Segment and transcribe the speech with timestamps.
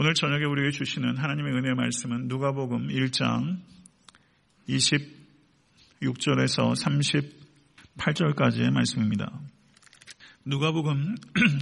[0.00, 3.58] 오늘 저녁에 우리에게 주시는 하나님의 은혜의 말씀은 누가복음 1장
[4.68, 6.76] 26절에서
[7.96, 9.28] 38절까지의 말씀입니다.
[10.44, 11.16] 누가복음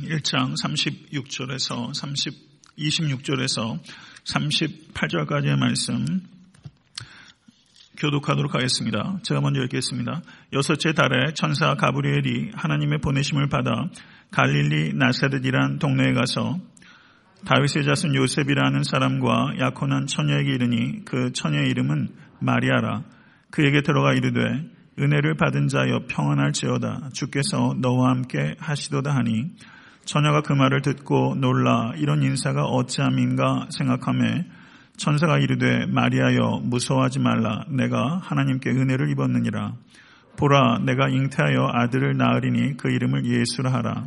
[0.05, 2.35] 1장 36절에서 30,
[2.77, 3.81] 26절에서
[4.25, 6.05] 38절까지의 말씀
[7.97, 9.19] 교독하도록 하겠습니다.
[9.23, 10.21] 제가 먼저 읽겠습니다.
[10.53, 13.89] 여섯째 달에 천사 가브리엘이 하나님의 보내심을 받아
[14.31, 16.61] 갈릴리 나사렛이란 동네에 가서
[17.45, 22.09] 다윗의 자손 요셉이라는 사람과 약혼한 처녀에게 이르니 그 처녀의 이름은
[22.41, 23.03] 마리아라.
[23.51, 24.41] 그에게 들어가 이르되
[24.99, 27.11] 은혜를 받은 자여 평안할지어다.
[27.13, 29.53] 주께서 너와 함께 하시도다 하니
[30.07, 34.45] 처녀가 그 말을 듣고 놀라 이런 인사가 어찌함인가 생각하며
[34.97, 39.75] 천사가 이르되 마리아여 무서워하지 말라 내가 하나님께 은혜를 입었느니라
[40.39, 44.05] 보라 내가 잉태하여 아들을 낳으리니 그 이름을 예수라 하라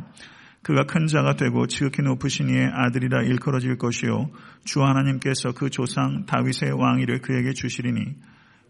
[0.62, 4.30] 그가 큰 자가 되고 지극히 높으신 이의 아들이라 일컬어질 것이요.
[4.64, 8.16] 주 하나님께서 그 조상 다윗의 왕위를 그에게 주시리니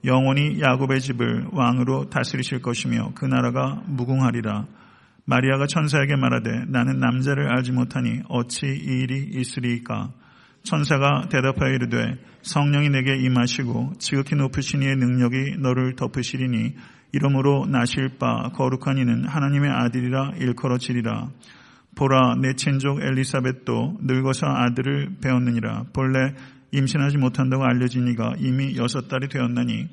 [0.05, 4.67] 영원히 야곱의 집을 왕으로 다스리실 것이며 그 나라가 무궁하리라.
[5.27, 10.13] 마리아가 천사에게 말하되 나는 남자를 알지 못하니 어찌 이 일이 있으리이까?
[10.63, 16.75] 천사가 대답하여 이르되 성령이 내게 임하시고 지극히 높으신 이의 능력이 너를 덮으시리니
[17.13, 21.29] 이러므로 나실 바 거룩한 이는 하나님의 아들이라 일컬어지리라.
[21.97, 25.87] 보라 내 친족 엘리사벳도 늙어서 아들을 배웠느니라.
[25.93, 26.35] 본래
[26.73, 29.89] 임신하지 못한다고 알려진 이가 이미 여섯 달이 되었나니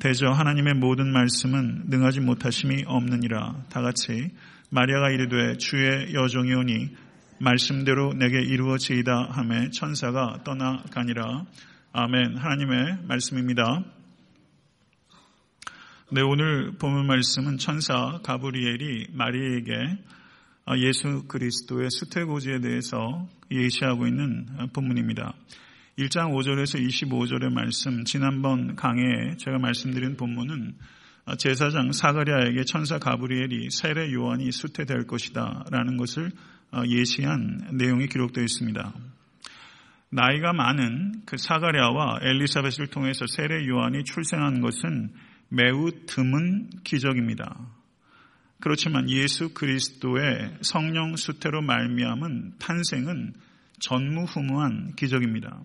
[0.00, 3.64] 대저 하나님의 모든 말씀은 능하지 못하심이 없느니라.
[3.70, 4.30] 다 같이
[4.70, 6.96] 마리아가 이르되 주의 여종이오니
[7.40, 11.44] 말씀대로 내게 이루어지이다 하매 천사가 떠나가니라.
[11.92, 12.36] 아멘.
[12.36, 13.84] 하나님의 말씀입니다.
[16.10, 19.72] 네, 오늘 보면 말씀은 천사 가브리엘이 마리에게
[20.78, 25.34] 예수 그리스도의 수태고지에 대해서 예시하고 있는 본문입니다.
[25.98, 30.74] 1장 5절에서 25절의 말씀, 지난번 강해에 제가 말씀드린 본문은
[31.38, 36.30] 제사장 사가랴에게 천사 가브리엘이 세례 요한이 수태될 것이다 라는 것을
[36.72, 38.92] 어, 예시한 내용이 기록되어 있습니다.
[40.10, 45.12] 나이가 많은 그 사가랴와 엘리사벳을 통해서 세례 요한이 출생한 것은
[45.48, 47.58] 매우 드문 기적입니다.
[48.64, 53.34] 그렇지만 예수 그리스도의 성령 수태로 말미암은 탄생은
[53.78, 55.60] 전무후무한 기적입니다.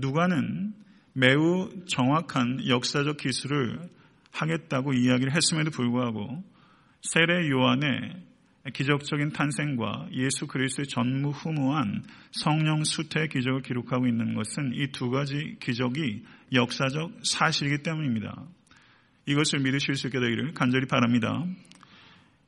[0.00, 0.74] 누가는
[1.12, 3.88] 매우 정확한 역사적 기술을
[4.32, 6.42] 하겠다고 이야기를 했음에도 불구하고
[7.02, 8.16] 세례 요한의
[8.74, 12.02] 기적적인 탄생과 예수 그리스도의 전무후무한
[12.32, 18.42] 성령 수태의 기적을 기록하고 있는 것은 이 두 가지 기적이 역사적 사실이기 때문입니다.
[19.26, 21.46] 이것을 믿으실 수 있게 되기를 간절히 바랍니다.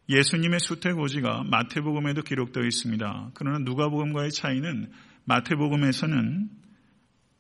[0.09, 3.31] 예수님의 수태고지가 마태복음에도 기록되어 있습니다.
[3.35, 4.91] 그러나 누가복음과의 차이는
[5.25, 6.51] 마태복음에서는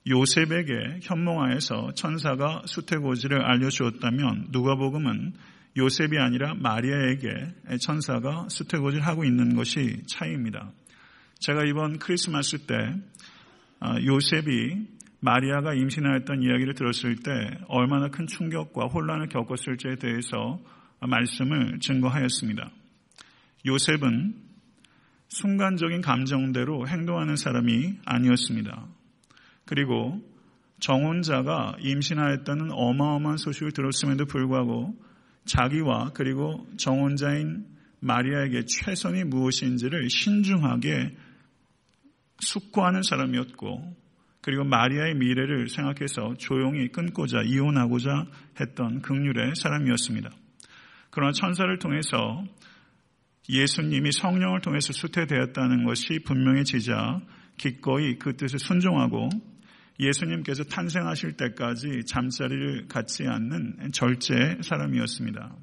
[0.08, 5.32] 요셉에게 현몽하에서 천사가 수태고지를 알려주었다면 누가복음은
[5.76, 10.70] 요셉이 아니라 마리아에게 천사가 수태고지를 하고 있는 것이 차이입니다.
[11.40, 12.74] 제가 이번 크리스마스 때
[13.80, 14.86] 아, 요셉이
[15.20, 17.30] 마리아가 임신하였던 이야기를 들었을 때
[17.68, 20.60] 얼마나 큰 충격과 혼란을 겪었을지에 대해서
[21.00, 22.70] 말씀을 증거하였습니다.
[23.66, 24.34] 요셉은
[25.28, 28.86] 순간적인 감정대로 행동하는 사람이 아니었습니다.
[29.64, 30.22] 그리고
[30.80, 34.94] 정혼자가 임신하였다는 어마어마한 소식을 들었음에도 불구하고
[35.46, 37.66] 자기와 그리고 정혼자인
[38.00, 41.16] 마리아에게 최선이 무엇인지를 신중하게
[42.40, 43.96] 숙고하는 사람이었고
[44.42, 48.26] 그리고 마리아의 미래를 생각해서 조용히 끊고자 이혼하고자
[48.60, 50.30] 했던 극률의 사람이었습니다.
[51.14, 52.44] 그러나 천사를 통해서
[53.48, 57.20] 예수님이 성령을 통해서 수태되었다는 것이 분명해지자
[57.56, 59.28] 기꺼이 그 뜻을 순종하고
[60.00, 65.54] 예수님께서 탄생하실 때까지 잠자리를 갖지 않는 절제 사람이었습니다.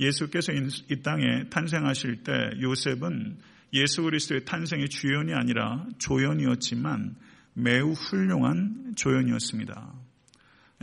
[0.00, 3.38] 예수께서 이 땅에 탄생하실 때 요셉은
[3.74, 7.14] 예수 그리스도의 탄생의 주연이 아니라 조연이었지만
[7.52, 9.94] 매우 훌륭한 조연이었습니다.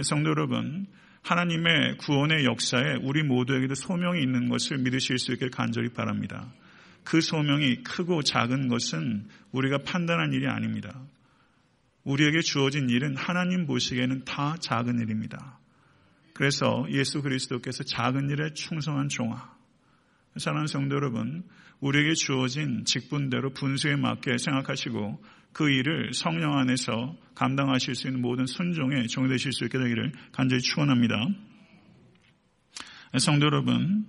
[0.04, 0.88] 성도 여러분,
[1.24, 6.52] 하나님의 구원의 역사에 우리 모두에게도 소명이 있는 것을 믿으실 수 있길 간절히 바랍니다.
[7.04, 11.00] 그 소명이 크고 작은 것은 우리가 판단한 일이 아닙니다.
[12.04, 15.60] 우리에게 주어진 일은 하나님 보시기에는 다 작은 일입니다.
[16.34, 19.56] 그래서 예수 그리스도께서 작은 일에 충성한 종아.
[20.38, 21.44] 사랑하는 성도 여러분,
[21.82, 25.22] 우리에게 주어진 직분대로 분수에 맞게 생각하시고
[25.54, 31.16] 그 일을 성령 안에서 감당하실 수 있는 모든 순종에 정되실 수 있게 되기를 간절히 축원합니다.
[33.20, 34.06] 성도 여러분,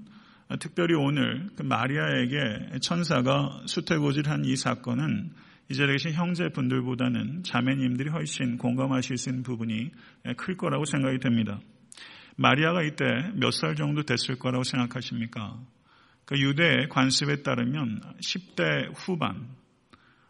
[0.60, 5.30] 특별히 오늘 그 마리아에게 천사가 수태고질한 이 사건은
[5.70, 9.90] 이 자리에 계신 형제분들보다는 자매님들이 훨씬 공감하실 수 있는 부분이
[10.36, 11.60] 클 거라고 생각이 됩니다.
[12.36, 13.04] 마리아가 이때
[13.34, 15.58] 몇 살 정도 됐을 거라고 생각하십니까?
[16.24, 19.48] 그 유대 관습에 따르면 10대 후반,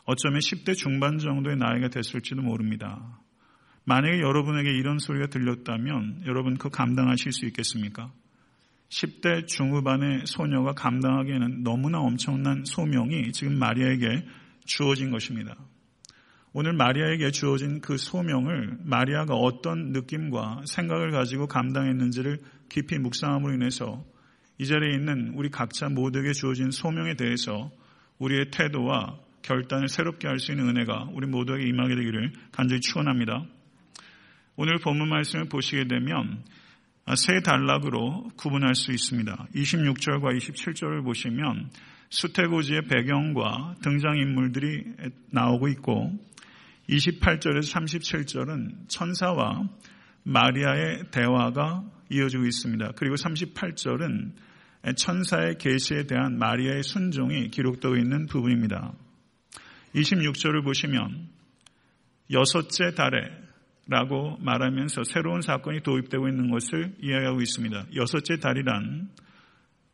[0.05, 3.21] 어쩌면 10대 중반 정도의 나이가 됐을지도 모릅니다.
[3.85, 8.13] 만약에 여러분에게 이런 소리가 들렸다면 여러분 그 감당하실 수 있겠습니까?
[8.89, 14.27] 10대 중후반의 소녀가 감당하기에는 너무나 엄청난 소명이 지금 마리아에게
[14.65, 15.57] 주어진 것입니다.
[16.53, 24.05] 오늘 마리아에게 주어진 그 소명을 마리아가 어떤 느낌과 생각을 가지고 감당했는지를 깊이 묵상함으로 인해서
[24.59, 27.71] 이 자리에 있는 우리 각자 모두에게 주어진 소명에 대해서
[28.19, 33.45] 우리의 태도와 결단을 새롭게 할 수 있는 은혜가 우리 모두에게 임하게 되기를 간절히 축원합니다.
[34.57, 36.43] 오늘 본문 말씀을 보시게 되면
[37.17, 39.49] 세 단락으로 구분할 수 있습니다.
[39.55, 41.71] 26절과 27절을 보시면
[42.11, 44.85] 수태고지의 배경과 등장인물들이
[45.31, 46.13] 나오고 있고
[46.89, 49.69] 28절에서 37절은 천사와
[50.25, 52.93] 마리아의 대화가 이어지고 있습니다.
[52.97, 54.33] 그리고 38절은
[54.97, 58.93] 천사의 계시에 대한 마리아의 순종이 기록되어 있는 부분입니다.
[59.95, 61.29] 26절을 보시면
[62.31, 63.31] 여섯째 달에
[63.87, 67.87] 라고 말하면서 새로운 사건이 도입되고 있는 것을 이야기하고 있습니다.
[67.97, 69.11] 여섯째 달이란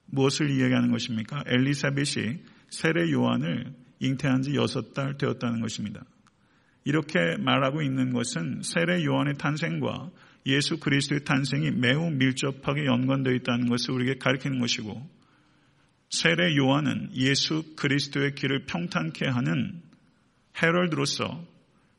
[0.06, 1.42] 무엇을 이야기하는 것입니까?
[1.46, 6.02] 엘리사벳이 세례 요한을 잉태한 지 여섯 달 되었다는 것입니다.
[6.84, 10.10] 이렇게 말하고 있는 것은 세례 요한의 탄생과
[10.46, 15.08] 예수 그리스도의 탄생이 매우 밀접하게 연관되어 있다는 것을 우리에게 가리키는 것이고
[16.10, 19.82] 세례 요한은 예수 그리스도의 길을 평탄케 하는
[20.62, 21.44] 헤럴드로서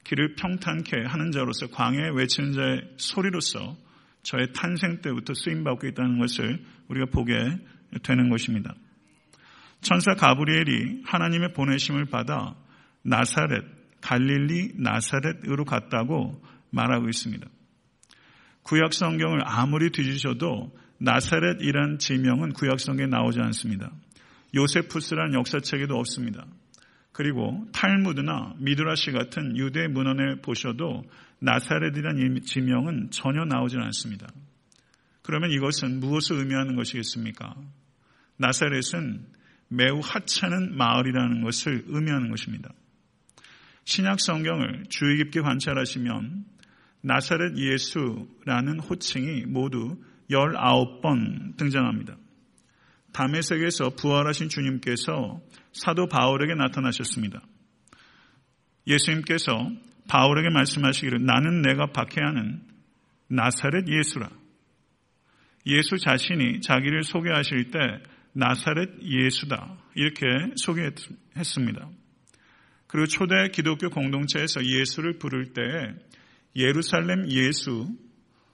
[0.04, 3.78] 길을 평탄케 하는 자로서 광해에 외치는 자의 소리로서
[4.24, 7.34] 저의 탄생 때부터 쓰임받고 있다는 것을 우리가 보게
[8.04, 8.74] 되는 것입니다.
[9.82, 12.56] 천사 가브리엘이 하나님의 보내심을 받아
[13.04, 13.64] 나사렛,
[14.02, 16.42] 갈릴리 나사렛으로 갔다고
[16.72, 17.48] 말하고 있습니다.
[18.64, 23.92] 구약 성경을 아무리 뒤지셔도 나사렛이란 지명은 구약 성경에 나오지 않습니다.
[24.56, 26.46] 요세푸스란 역사책에도 없습니다.
[27.12, 31.04] 그리고 탈무드나 미드라시 같은 유대 문헌에 보셔도
[31.40, 34.28] 나사렛이라는 지명은 전혀 나오질 않습니다.
[35.22, 37.56] 그러면 이것은 무엇을 의미하는 것이겠습니까?
[38.38, 39.26] 나사렛은
[39.70, 42.70] 매우 하찮은 마을이라는 것을 의미하는 것입니다.
[43.86, 46.46] 신약 성경을 주의 깊게 관찰하시면
[47.02, 49.98] 나사렛 예수라는 호칭이 모두
[50.30, 52.18] 19번 등장합니다.
[53.14, 55.42] 담에색에서 부활하신 주님께서
[55.74, 57.42] 사도 바울에게 나타나셨습니다.
[58.88, 59.70] 예수님께서
[60.08, 62.62] 바울에게 말씀하시기를 나는 내가 박해하는
[63.28, 64.30] 나사렛 예수라.
[65.68, 67.80] 예수 자신이 자기를 소개하실 때
[68.34, 69.78] 나사렛 예수다.
[69.96, 70.26] 이렇게
[70.56, 71.90] 소개했습니다.
[72.88, 75.62] 그리고 초대 기독교 공동체에서 예수를 부를 때
[76.56, 77.88] 예루살렘 예수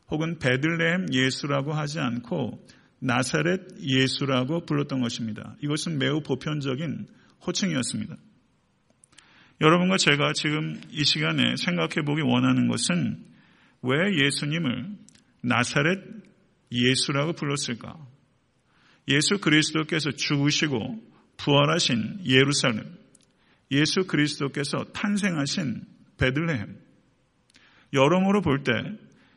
[0.09, 2.65] 혹은 베들레헴 예수라고 하지 않고
[2.99, 5.55] 나사렛 예수라고 불렀던 것입니다.
[5.61, 7.07] 이것은 매우 보편적인
[7.45, 8.15] 호칭이었습니다.
[9.61, 13.23] 여러분과 제가 지금 이 시간에 생각해 보기 원하는 것은
[13.81, 14.97] 왜 예수님을
[15.41, 15.99] 나사렛
[16.71, 17.95] 예수라고 불렀을까?
[19.07, 21.01] 예수 그리스도께서 죽으시고
[21.37, 22.97] 부활하신 예루살렘,
[23.71, 25.83] 예수 그리스도께서 탄생하신
[26.17, 26.79] 베들레헴,
[27.93, 28.73] 여러모로 볼 때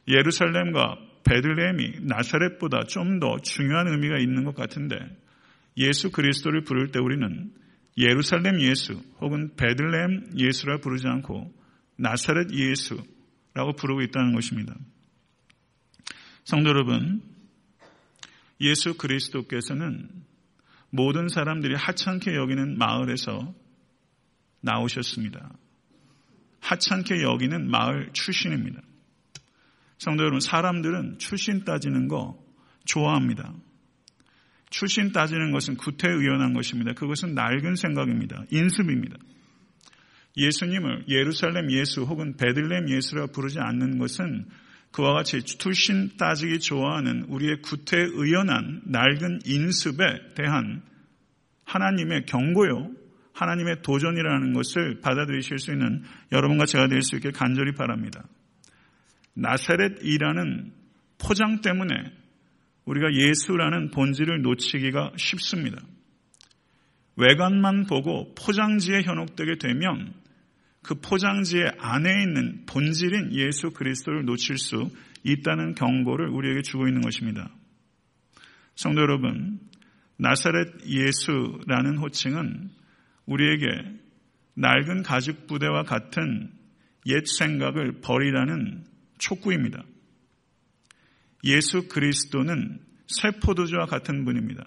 [0.09, 0.97] 예루살렘과
[1.29, 4.97] 베들레헴이 나사렛보다 좀 더 중요한 의미가 있는 것 같은데
[5.77, 7.53] 예수 그리스도를 부를 때 우리는
[7.97, 11.53] 예루살렘 예수 혹은 베들레헴 예수라 부르지 않고
[11.97, 14.75] 나사렛 예수라고 부르고 있다는 것입니다.
[16.45, 17.21] 성도 여러분,
[18.61, 20.09] 예수 그리스도께서는
[20.91, 23.55] 모든 사람들이 하찮게 여기는 마을에서
[24.61, 25.53] 나오셨습니다.
[26.61, 28.81] 하찮게 여기는 마을 출신입니다.
[29.99, 32.39] 성도 여러분, 사람들은 출신 따지는 거
[32.85, 33.53] 좋아합니다.
[34.71, 36.93] 출신 따지는 것은 구태의연한 것입니다.
[36.93, 38.45] 그것은 낡은 생각입니다.
[38.51, 39.17] 인습입니다.
[40.37, 44.47] 예수님을 예루살렘 예수 혹은 베들렘 예수라 부르지 않는 것은
[44.93, 50.83] 그와 같이 출신 따지기 좋아하는 우리의 구태의연한 낡은 인습에 대한
[51.65, 52.91] 하나님의 경고요.
[53.33, 56.03] 하나님의 도전이라는 것을 받아들이실 수 있는
[56.33, 58.25] 여러분과 제가 될 수 있길 간절히 바랍니다.
[59.39, 60.73] 나사렛이라는
[61.19, 61.95] 포장 때문에
[62.85, 65.81] 우리가 예수라는 본질을 놓치기가 쉽습니다.
[67.17, 70.15] 외관만 보고 포장지에 현혹되게 되면
[70.83, 74.91] 그 포장지 안에 있는 본질인 예수 그리스도를 놓칠 수
[75.25, 77.51] 있다는 경고를 우리에게 주고 있는 것입니다.
[78.75, 79.61] 성도 여러분,
[80.17, 82.71] 나사렛 예수라는 호칭은
[83.27, 83.67] 우리에게
[84.55, 86.51] 낡은 가죽 부대와 같은
[87.07, 88.85] 옛 생각을 버리라는
[89.19, 89.85] 촉구입니다.
[91.45, 94.67] 예수 그리스도는 새 포도주와 같은 분입니다.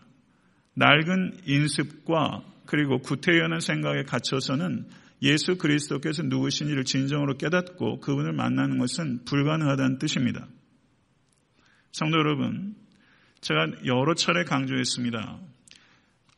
[0.76, 4.88] 낡은 인습과 그리고 구태연한 생각에 갇혀서는
[5.22, 10.48] 예수 그리스도께서 누구신지를 진정으로 깨닫고 그분을 만나는 것은 불가능하다는 뜻입니다.
[11.92, 12.76] 성도 여러분,
[13.42, 15.40] 제가 여러 차례 강조했습니다.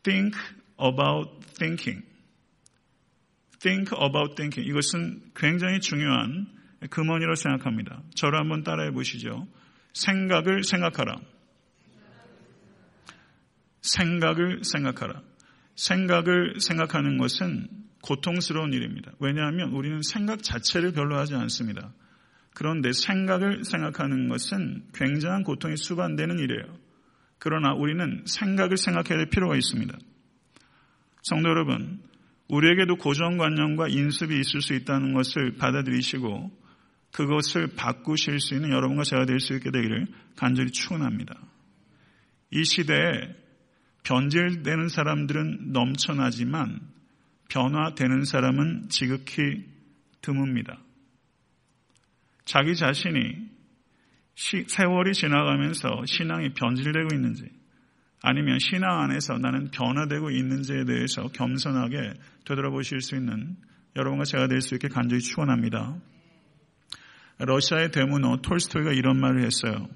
[0.03, 0.37] Think
[0.81, 2.05] about thinking.
[3.59, 4.69] Think about thinking.
[4.69, 6.47] 이것은 굉장히 중요한
[6.89, 8.01] 금원이라고 생각합니다.
[8.15, 9.47] 저를 한번 따라해 보시죠.
[9.93, 11.15] 생각을 생각하라.
[13.81, 15.21] 생각을 생각하라.
[15.75, 17.67] 생각을 생각하는 것은
[18.01, 19.11] 고통스러운 일입니다.
[19.19, 21.93] 왜냐하면 우리는 생각 자체를 별로 하지 않습니다.
[22.53, 26.77] 그런데 생각을 생각하는 것은 굉장한 고통이 수반되는 일이에요.
[27.39, 29.97] 그러나 우리는 생각을 생각해야 할 필요가 있습니다.
[31.23, 32.01] 성도 여러분,
[32.49, 36.51] 우리에게도 고정관념과 인습이 있을 수 있다는 것을 받아들이시고
[37.13, 41.39] 그것을 바꾸실 수 있는 여러분과 제가 될 수 있게 되기를 간절히 축원합니다.
[42.51, 43.35] 이 시대에
[44.03, 46.81] 변질되는 사람들은 넘쳐나지만
[47.49, 49.63] 변화되는 사람은 지극히
[50.21, 50.77] 드뭅니다.
[52.45, 53.53] 자기 자신이
[54.67, 57.45] 세월이 지나가면서 신앙이 변질되고 있는지
[58.21, 62.13] 아니면 신앙 안에서 나는 변화되고 있는지에 대해서 겸손하게
[62.45, 63.55] 되돌아보실 수 있는
[63.95, 65.95] 여러분과 제가 될 수 있게 간절히 축원합니다.
[67.39, 69.87] 러시아의 대문호 톨스토이가 이런 말을 했어요.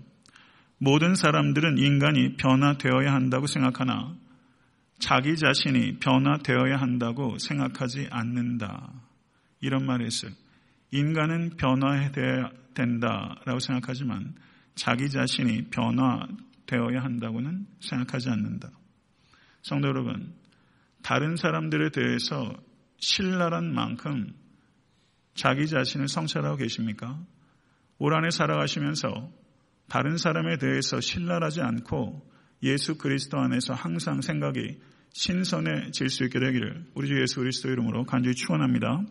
[0.80, 4.16] 모든 사람들은 인간이 변화되어야 한다고 생각하나
[5.00, 8.92] 자기 자신이 변화되어야 한다고 생각하지 않는다.
[9.62, 10.32] 이런 말을 했어요.
[10.92, 14.36] 인간은 변화되어야 된다라고 생각하지만
[14.76, 18.70] 자기 자신이 변화되어야 한다고는 생각하지 않는다.
[19.64, 20.34] 성도 여러분,
[21.04, 22.56] 다른 사람들에 대해서
[23.00, 24.34] 신랄한 만큼
[25.38, 27.18] 자기 자신을 성찰하고 계십니까?
[28.00, 29.32] 올 한해 살아가시면서
[29.88, 32.30] 다른 사람에 대해서 신랄하지 않고
[32.64, 34.80] 예수 그리스도 안에서 항상 생각이
[35.14, 39.04] 신선해질 수 있게 되기를 우리 주 예수 그리스도 이름으로 간절히 축원합니다.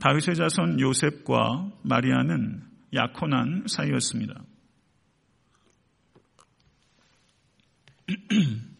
[0.00, 2.62] 다윗의 자손 요셉과 마리아는
[2.94, 4.42] 약혼한 사이였습니다.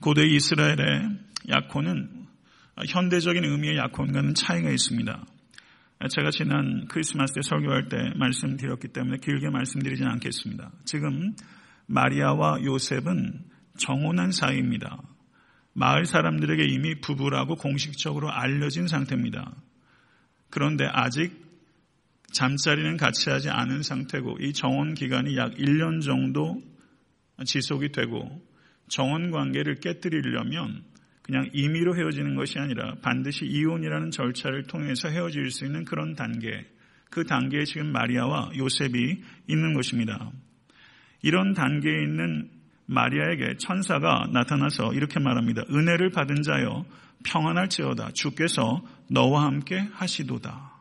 [0.00, 1.08] 고대 이스라엘의
[1.48, 2.27] 약혼은
[2.86, 5.24] 현대적인 의미의 약혼과는 차이가 있습니다.
[6.10, 10.70] 제가 지난 크리스마스 때 설교할 때 말씀드렸기 때문에 길게 말씀드리지 않겠습니다.
[10.84, 11.34] 지금
[11.86, 13.44] 마리아와 요셉은
[13.78, 15.02] 정혼한 사이입니다.
[15.72, 19.54] 마을 사람들에게 이미 부부라고 공식적으로 알려진 상태입니다.
[20.50, 21.48] 그런데 아직
[22.32, 26.62] 잠자리는 같이 하지 않은 상태고 이 정혼 기간이 약 1년 정도
[27.44, 28.42] 지속이 되고
[28.88, 30.84] 정혼 관계를 깨뜨리려면
[31.28, 36.66] 그냥 임의로 헤어지는 것이 아니라 반드시 이혼이라는 절차를 통해서 헤어질 수 있는 그런 단계,
[37.10, 40.32] 그 단계에 지금 마리아와 요셉이 있는 것입니다.
[41.20, 42.48] 이런 단계에 있는
[42.86, 45.64] 마리아에게 천사가 나타나서 이렇게 말합니다.
[45.70, 46.86] 은혜를 받은 자여
[47.26, 48.12] 평안할지어다.
[48.12, 50.72] 주께서 너와 함께 하시도다.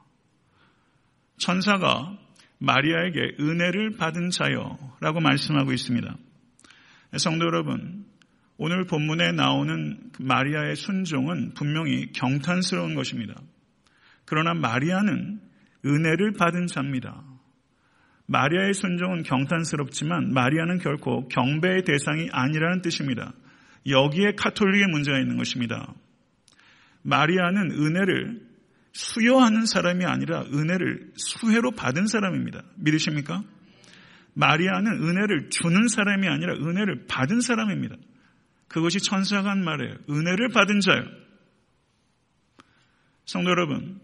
[1.39, 2.17] 천사가
[2.59, 6.15] 마리아에게 은혜를 받은 자여라고 말씀하고 있습니다.
[7.17, 8.05] 성도 여러분,
[8.57, 13.35] 오늘 본문에 나오는 마리아의 순종은 분명히 경탄스러운 것입니다.
[14.25, 15.39] 그러나 마리아는
[15.85, 17.23] 은혜를 받은 자입니다.
[18.25, 23.33] 마리아의 순종은 경탄스럽지만 마리아는 결코 경배의 대상이 아니라는 뜻입니다.
[23.87, 25.93] 여기에 카톨릭의 문제가 있는 것입니다.
[27.03, 28.41] 마리아는 은혜를
[28.91, 32.63] 수여하는 사람이 아니라 은혜를 수혜로 받은 사람입니다.
[32.77, 33.43] 믿으십니까?
[34.33, 37.95] 마리아는 은혜를 주는 사람이 아니라 은혜를 받은 사람입니다.
[38.67, 39.95] 그것이 천사가 한 말이에요.
[40.09, 41.03] 은혜를 받은 자요.
[43.25, 43.99] 성도 여러분,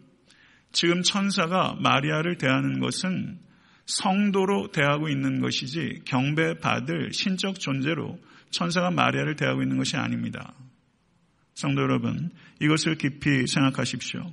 [0.72, 3.40] 지금 천사가 마리아를 대하는 것은
[3.86, 8.18] 성도로 대하고 있는 것이지 경배받을 신적 존재로
[8.52, 10.54] 천사가 마리아를 대하고 있는 것이 아닙니다.
[11.54, 14.32] 성도 여러분, 이것을 깊이 생각하십시오.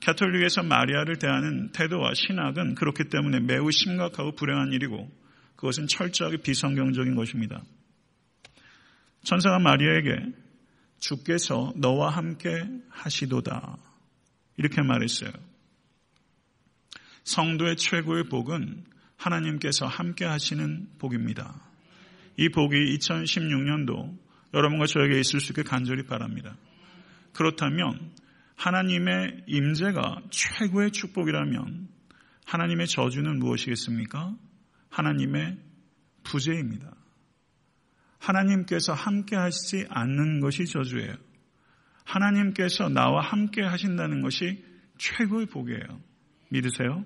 [0.00, 5.10] 캐톨릭에서 마리아를 대하는 태도와 신학은 그렇기 때문에 매우 심각하고 불행한 일이고
[5.56, 7.62] 그것은 철저하게 비성경적인 것입니다.
[9.22, 10.32] 천사가 마리아에게
[10.98, 13.78] 주께서 너와 함께 하시도다.
[14.56, 15.30] 이렇게 말했어요.
[17.24, 18.84] 성도의 최고의 복은
[19.16, 21.54] 하나님께서 함께 하시는 복입니다.
[22.36, 24.18] 이 복이 2016년도
[24.54, 26.56] 여러분과 저에게 있을 수 있게 간절히 바랍니다.
[27.32, 28.12] 그렇다면
[28.56, 31.88] 하나님의 임재가 최고의 축복이라면
[32.46, 34.34] 하나님의 저주는 무엇이겠습니까?
[34.90, 35.58] 하나님의
[36.24, 36.99] 부재입니다.
[38.20, 41.14] 하나님께서 함께 하시지 않는 것이 저주예요.
[42.04, 44.64] 하나님께서 나와 함께 하신다는 것이
[44.98, 46.00] 최고의 복이에요.
[46.50, 47.04] 믿으세요?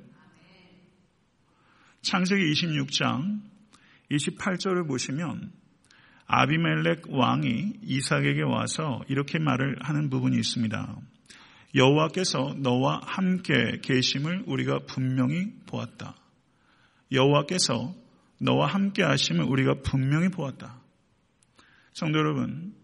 [2.02, 3.40] 창세기 26장
[4.11, 5.52] 28절을 보시면
[6.26, 10.97] 아비멜렉 왕이 이삭에게 와서 이렇게 말을 하는 부분이 있습니다.
[11.75, 16.16] 여호와께서 너와 함께 계심을 우리가 분명히 보았다.
[17.12, 17.94] 여호와께서
[18.40, 20.84] 너와 함께 하심을 우리가 분명히 보았다.
[21.94, 22.74] 성도 여러분,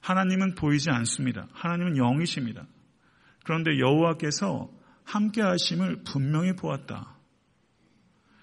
[0.00, 1.48] 하나님은 보이지 않습니다.
[1.52, 2.66] 하나님은 영이십니다.
[3.44, 4.70] 그런데 여호와께서
[5.04, 7.16] 함께 하심을 분명히 보았다.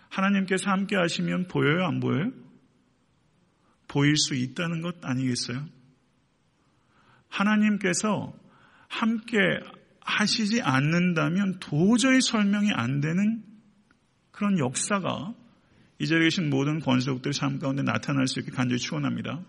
[0.09, 2.31] 하나님께서 함께 하시면 보여요, 안 보여요?
[3.87, 5.63] 보일 수 있다는 것 아니겠어요?
[7.27, 8.33] 하나님께서
[8.87, 9.37] 함께
[10.01, 13.43] 하시지 않는다면 도저히 설명이 안 되는
[14.31, 15.35] 그런 역사가
[15.99, 19.43] 이 자리에 계신 모든 권속들 삶 가운데 나타날 수 있게 간절히 축원합니다.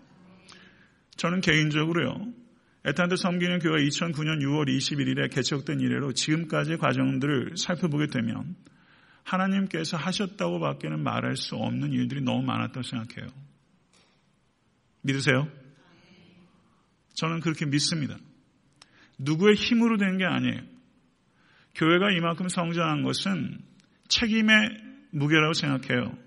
[1.21, 2.33] 저는 개인적으로요.
[2.83, 8.55] 에탄드 섬기는 교회 2009년 6월 21일에 개척된 이래로 지금까지의 과정들을 살펴보게 되면
[9.23, 13.31] 하나님께서 하셨다고 밖에는 말할 수 없는 일들이 너무 많았다고 생각해요.
[15.03, 15.47] 믿으세요?
[17.13, 18.17] 저는 그렇게 믿습니다.
[19.19, 20.61] 누구의 힘으로 된 게 아니에요.
[21.75, 23.59] 교회가 이만큼 성장한 것은
[24.07, 24.55] 책임의
[25.11, 26.17] 무게라고 생각해요.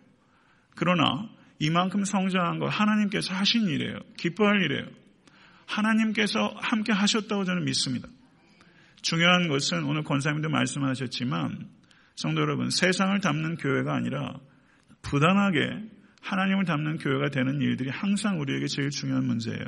[0.76, 3.99] 그러나 이만큼 성장한 것 하나님께서 하신 일이에요.
[4.16, 4.87] 기뻐할 일이에요.
[5.66, 8.08] 하나님께서 함께 하셨다고 저는 믿습니다.
[9.02, 11.68] 중요한 것은 오늘 권사님도 말씀하셨지만
[12.16, 14.38] 성도 여러분 세상을 담는 교회가 아니라
[15.02, 15.61] 부단하게
[16.23, 19.64] 하나님을 담는 교회가 되는 일들이 항상 우리에게 제일 중요한 문제예요.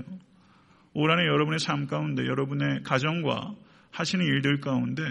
[0.95, 3.55] 올 한해 여러분의 삶 가운데 여러분의 가정과
[3.91, 5.03] 하시는 일들 가운데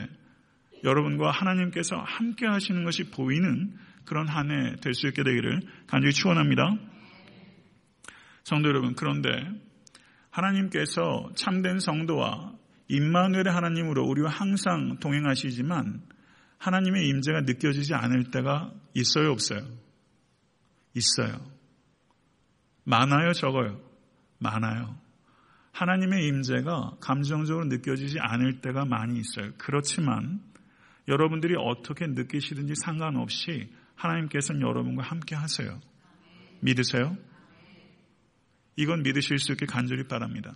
[0.83, 3.73] 여러분과 하나님께서 함께 하시는 것이 보이는
[4.05, 6.77] 그런 한 해 될 수 있게 되기를 간절히 축원합니다.
[8.43, 9.29] 성도 여러분, 그런데
[10.29, 12.53] 하나님께서 참된 성도와
[12.87, 16.01] 임마누엘의 하나님으로 우리와 항상 동행하시지만
[16.57, 19.65] 하나님의 임재가 느껴지지 않을 때가 있어요, 없어요?
[20.93, 21.39] 있어요.
[22.83, 23.81] 많아요, 적어요?
[24.39, 24.95] 많아요.
[25.71, 29.51] 하나님의 임재가 감정적으로 느껴지지 않을 때가 많이 있어요.
[29.57, 30.41] 그렇지만
[31.07, 35.79] 여러분들이 어떻게 느끼시든지 상관없이 하나님께서는 여러분과 함께 하세요.
[36.61, 37.17] 믿으세요?
[38.75, 40.53] 이건 믿으실 수 있게 간절히 바랍니다.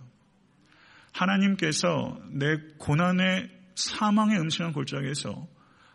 [1.12, 5.48] 하나님께서 내 고난의 사망의 음침한 골짜기에서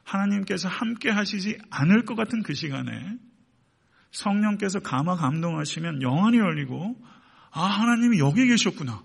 [0.03, 3.17] 하나님께서 함께 하시지 않을 것 같은 그 시간에
[4.11, 6.95] 성령께서 감화 감동하시면 영안이 열리고
[7.51, 9.03] 아 하나님이 여기 계셨구나.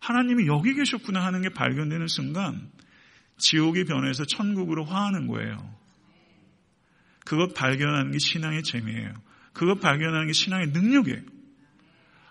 [0.00, 2.70] 하나님이 여기 계셨구나 하는 게 발견되는 순간
[3.38, 5.81] 지옥이 변해서 천국으로 화하는 거예요.
[7.24, 9.14] 그것 발견하는 게 신앙의 재미예요.
[9.52, 11.20] 그것 발견하는 게 신앙의 능력이에요.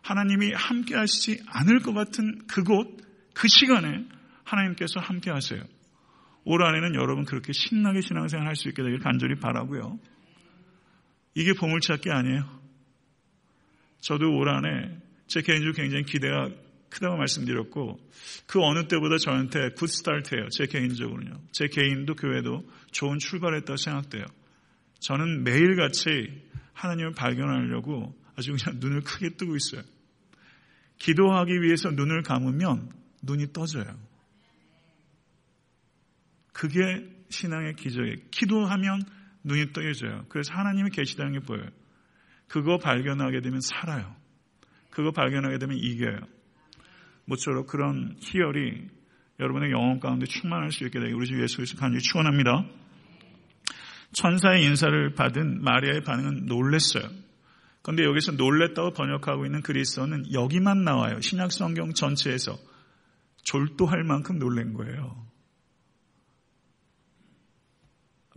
[0.02, 2.98] 하나님이 함께 하시지 않을 것 같은 그곳,
[3.34, 4.06] 그 시간에
[4.44, 5.62] 하나님께서 함께 하세요.
[6.44, 10.00] 올 한해는 여러분 그렇게 신나게 신앙생활 할 수 있게 되길 간절히 바라고요.
[11.36, 12.62] 이게 보물찾기 아니에요.
[14.02, 16.50] 저도 올 한해 제 개인적으로 굉장히 기대가
[16.90, 18.00] 크다고 말씀드렸고
[18.48, 20.50] 그 어느 때보다 저한테 굿 스타트예요.
[20.50, 21.40] 제 개인적으로는요.
[21.52, 24.26] 제 개인도 교회도 좋은 출발했다고 생각돼요.
[25.02, 29.82] 저는 매일같이 하나님을 발견하려고 아주 그냥 눈을 크게 뜨고 있어요.
[31.00, 32.90] 기도하기 위해서 눈을 감으면
[33.24, 34.00] 눈이 떠져요.
[36.54, 36.80] 그게
[37.30, 38.16] 신앙의 기적이에요.
[38.30, 39.02] 기도하면
[39.44, 40.26] 눈이 떠져요.
[40.30, 41.68] 그래서 하나님이 계시다는 게 보여요.
[42.48, 44.16] 그거 발견하게 되면 살아요.
[44.92, 46.20] 그거 발견하게 되면 이겨요.
[47.26, 48.88] 모쪼록 그런 희열이
[49.40, 52.81] 여러분의 영혼 가운데 충만할 수 있게 되기 우리 주 예수 그리스도 간절히 축원합니다.
[54.14, 57.04] 천사의 인사를 받은 마리아의 반응은 놀랬어요.
[57.82, 61.20] 그런데 여기서 놀랬다고 번역하고 있는 그리스어는 여기만 나와요.
[61.22, 62.58] 신약 성경 전체에서
[63.44, 65.28] 졸도할 만큼 놀란 거예요.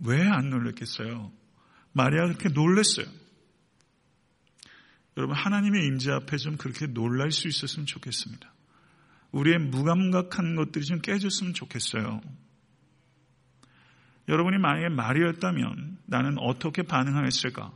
[0.06, 1.30] 왜 안 놀랬겠어요?
[1.92, 3.06] 마리아가 그렇게 놀랬어요.
[5.16, 8.52] 여러분 하나님의 임재 앞에 좀 그렇게 놀랄 수 있었으면 좋겠습니다.
[9.30, 12.20] 우리의 무감각한 것들이 좀 깨졌으면 좋겠어요.
[14.28, 17.72] 여러분이 만약에 말이었다면 나는 어떻게 반응하였을까?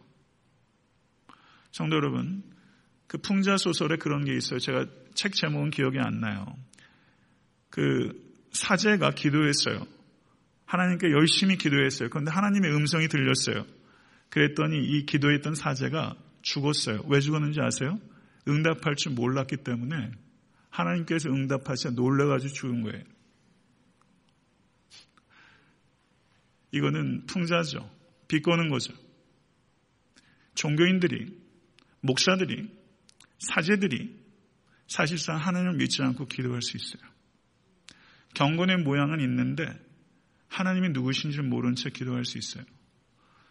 [1.72, 2.42] 성도 여러분,
[3.06, 4.58] 그 풍자 소설에 그런 게 있어요.
[4.58, 6.46] 제가 책 제목은 기억이 안 나요.
[7.70, 8.12] 그
[8.52, 9.86] 사제가 기도했어요.
[10.66, 12.08] 하나님께 열심히 기도했어요.
[12.10, 13.64] 그런데 하나님의 음성이 들렸어요.
[14.30, 17.02] 그랬더니 이 기도했던 사제가 죽었어요.
[17.08, 17.98] 왜 죽었는지 아세요?
[18.46, 20.10] 응답할 줄 몰랐기 때문에
[20.70, 23.04] 하나님께서 응답하시자 놀래가지고 죽은 거예요.
[26.72, 27.90] 이거는 풍자죠.
[28.28, 28.92] 비꼬는 거죠.
[30.54, 31.38] 종교인들이,
[32.00, 32.68] 목사들이,
[33.38, 34.16] 사제들이
[34.86, 37.02] 사실상 하나님을 믿지 않고 기도할 수 있어요.
[38.34, 39.66] 경건의 모양은 있는데
[40.48, 42.64] 하나님이 누구신지를 모른 채 기도할 수 있어요.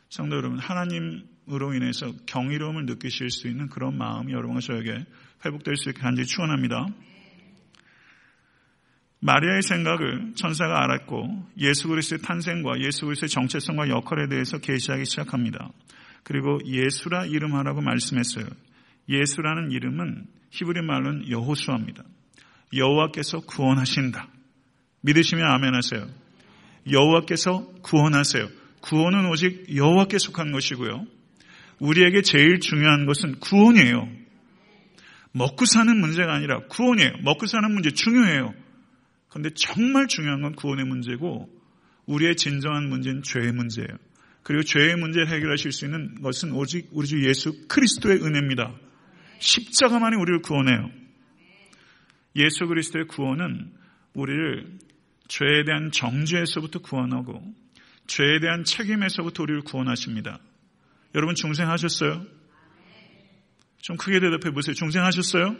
[0.09, 5.05] 성도 여러분, 하나님으로 인해서 경이로움을 느끼실 수 있는 그런 마음이 여러분과 저에게
[5.45, 6.87] 회복될 수 있게 간절히 축원합니다.
[9.27, 15.69] 마리아의 생각을 천사가 알았고 예수 그리스도의 탄생과 예수 그리스도의 정체성과 역할에 대해서 계시하기 시작합니다.
[16.23, 18.45] 그리고 예수라 이름하라고 말씀했어요.
[19.09, 22.03] 예수라는 이름은 히브리 말로는 여호수아입니다.
[22.73, 24.29] 여호와께서 구원하신다.
[25.01, 26.07] 믿으시면 아멘 하세요.
[26.89, 28.47] 여호와께서 구원하세요.
[28.79, 31.05] 구원은 오직 여호와께 속한 것이고요.
[31.79, 34.07] 우리에게 제일 중요한 것은 구원이에요.
[35.33, 37.11] 먹고 사는 문제가 아니라 구원이에요.
[37.23, 38.66] 먹고 사는 문제 중요해요.
[39.29, 41.49] 그런데 정말 중요한 건 구원의 문제고
[42.05, 43.89] 우리의 진정한 문제는 죄의 문제예요.
[44.43, 48.73] 그리고 죄의 문제를 해결하실 수 있는 것은 오직 우리 주 예수 그리스도의 은혜입니다.
[49.39, 50.89] 십자가만이 우리를 구원해요.
[52.37, 53.73] 예수 그리스도의 구원은
[54.13, 54.79] 우리를
[55.27, 57.43] 죄에 대한 정죄에서부터 구원하고
[58.07, 60.39] 죄에 대한 책임에서부터 우리를 구원하십니다.
[61.13, 62.25] 여러분 중생하셨어요?
[63.81, 64.73] 좀 크게 대답해 보세요.
[64.73, 65.55] 중생하셨어요?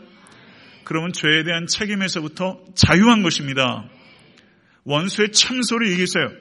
[0.87, 3.89] 그러면 죄에 대한 책임에서부터 자유한 것입니다.
[4.85, 6.31] 원수의 참소를 이기세요.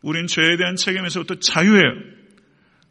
[0.00, 1.92] 우린 죄에 대한 책임에서부터 자유해요.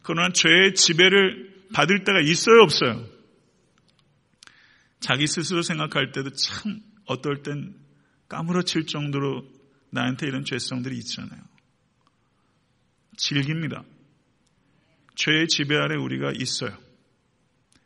[0.02, 3.04] 그러나 죄의 지배를 받을 때가 있어요, 없어요?
[5.00, 7.74] 자기 스스로 생각할 때도 참 어떨 땐
[8.28, 9.44] 까무러칠 정도로
[9.90, 11.40] 나한테 이런 죄성들이 있잖아요.
[13.16, 13.82] 즐깁니다.
[15.16, 16.78] 죄의 지배 아래 우리가 있어요.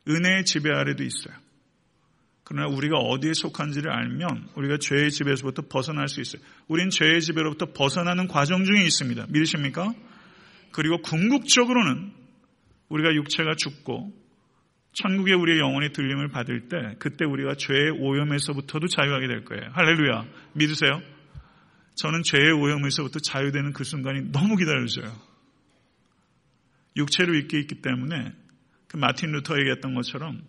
[0.07, 1.40] 은혜의 지배 아래도 있어요.
[2.51, 6.41] 그러나 우리가 어디에 속한지를 알면 우리가 죄의 지배에서부터 벗어날 수 있어요.
[6.67, 9.27] 우린 죄의 지배로부터 벗어나는 과정 중에 있습니다.
[9.29, 9.93] 믿으십니까?
[10.73, 12.11] 그리고 궁극적으로는
[12.89, 14.11] 우리가 육체가 죽고
[14.91, 19.69] 천국에 우리의 영혼이 들림을 받을 때 그때 우리가 죄의 오염에서부터도 자유하게 될 거예요.
[19.71, 20.25] 할렐루야.
[20.51, 21.01] 믿으세요?
[21.95, 25.09] 저는 죄의 오염에서부터 자유되는 그 순간이 너무 기다려져요.
[26.97, 28.33] 육체로 있게 있기 때문에
[28.89, 30.41] 그 마틴 루터 얘기했던 것처럼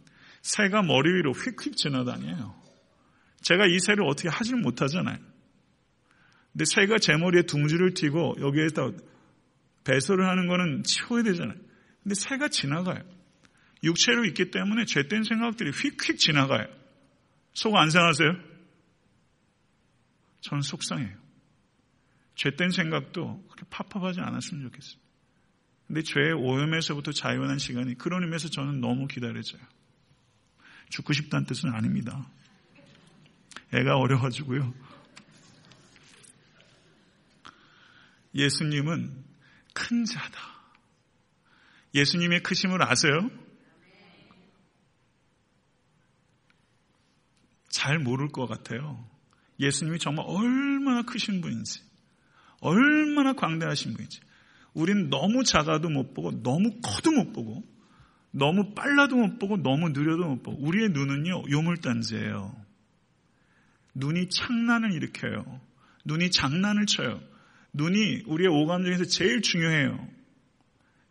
[0.42, 2.60] 새가 머리 위로 휙휙 지나다녀요.
[3.42, 5.18] 제가 이 새를 어떻게 하질 못하잖아요.
[6.52, 8.90] 근데 새가 제 머리에 둥지를 튀고 여기에다
[9.84, 11.56] 배설을 하는 거는 치워야 되잖아요.
[12.02, 13.02] 근데 새가 지나가요.
[13.82, 16.66] 육체로 있기 때문에 죄된 생각들이 휙휙 지나가요.
[17.54, 18.32] 속 안 상하세요?
[20.40, 21.16] 저는 속상해요.
[22.34, 25.00] 죄된 생각도 그렇게 팝팝하지 않았으면 좋겠어요.
[25.86, 29.62] 근데 죄의 오염에서부터 자유하는 시간이 그런 의미에서 저는 너무 기다려져요.
[30.92, 32.28] 죽고 싶다는 뜻은 아닙니다.
[33.72, 34.74] 애가 어려가지고요.
[38.34, 39.24] 예수님은
[39.72, 40.38] 큰 자다.
[41.94, 43.30] 예수님의 크심을 아세요?
[47.70, 49.08] 잘 모를 것 같아요.
[49.60, 51.80] 예수님이 정말 얼마나 크신 분인지,
[52.60, 54.20] 얼마나 광대하신 분인지.
[54.74, 57.71] 우린 너무 작아도 못 보고, 너무 커도 못 보고,
[58.32, 60.66] 너무 빨라도 못 보고, 너무 느려도 못 보고.
[60.66, 62.56] 우리의 눈은요, 요물단지예요.
[63.94, 65.60] 눈이 창란을 일으켜요.
[66.04, 67.22] 눈이 장난을 쳐요.
[67.72, 70.08] 눈이 우리의 오감 중에서 제일 중요해요.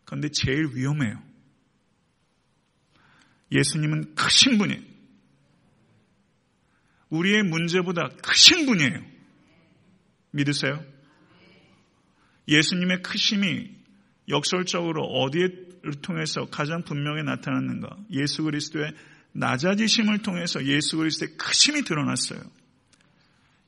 [0.04, 1.22] 그런데 제일 위험해요.
[3.50, 4.80] 예수님은 크신 분이에요.
[7.10, 9.02] 우리의 문제보다 크신 분이에요.
[10.30, 10.84] 믿으세요?
[12.48, 13.70] 예수님의 크심이
[14.28, 15.71] 역설적으로 어디를
[16.02, 17.96] 통해서 가장 분명히 나타났는가?
[18.10, 18.94] 예수 그리스도의
[19.32, 22.40] 낮아지심을 통해서 예수 그리스도의 크심이 드러났어요.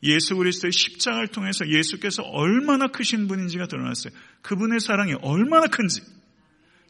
[0.02, 4.12] 예수 그리스도의 십자가를 통해서 예수께서 얼마나 크신 분인지가 드러났어요.
[4.42, 6.02] 그분의 사랑이 얼마나 큰지,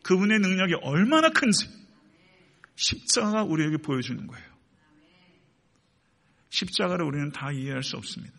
[0.03, 1.69] 그분의 능력이 얼마나 큰지,
[2.75, 4.45] 십자가가 우리에게 보여주는 거예요.
[6.51, 8.35] 십자가를 우리는 다 이해할 수 없습니다.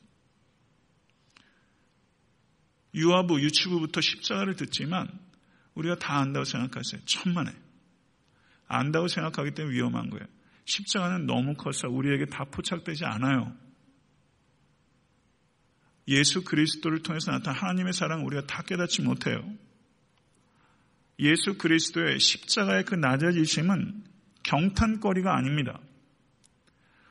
[2.94, 5.08] 유아부, 유치부부터 십자가를 듣지만
[5.76, 7.02] 우리가 다 안다고 생각하세요.
[7.06, 7.52] 천만에.
[8.68, 10.26] 안다고 생각하기 때문에 위험한 거예요.
[10.66, 13.56] 십자가는 너무 커서 우리에게 다 포착되지 않아요.
[16.08, 19.44] 예수 그리스도를 통해서 나타난 하나님의 사랑을 우리가 다 깨닫지 못해요.
[21.20, 24.04] 예수 그리스도의 십자가의 그 낮아지심은
[24.44, 25.80] 경탄거리가 아닙니다.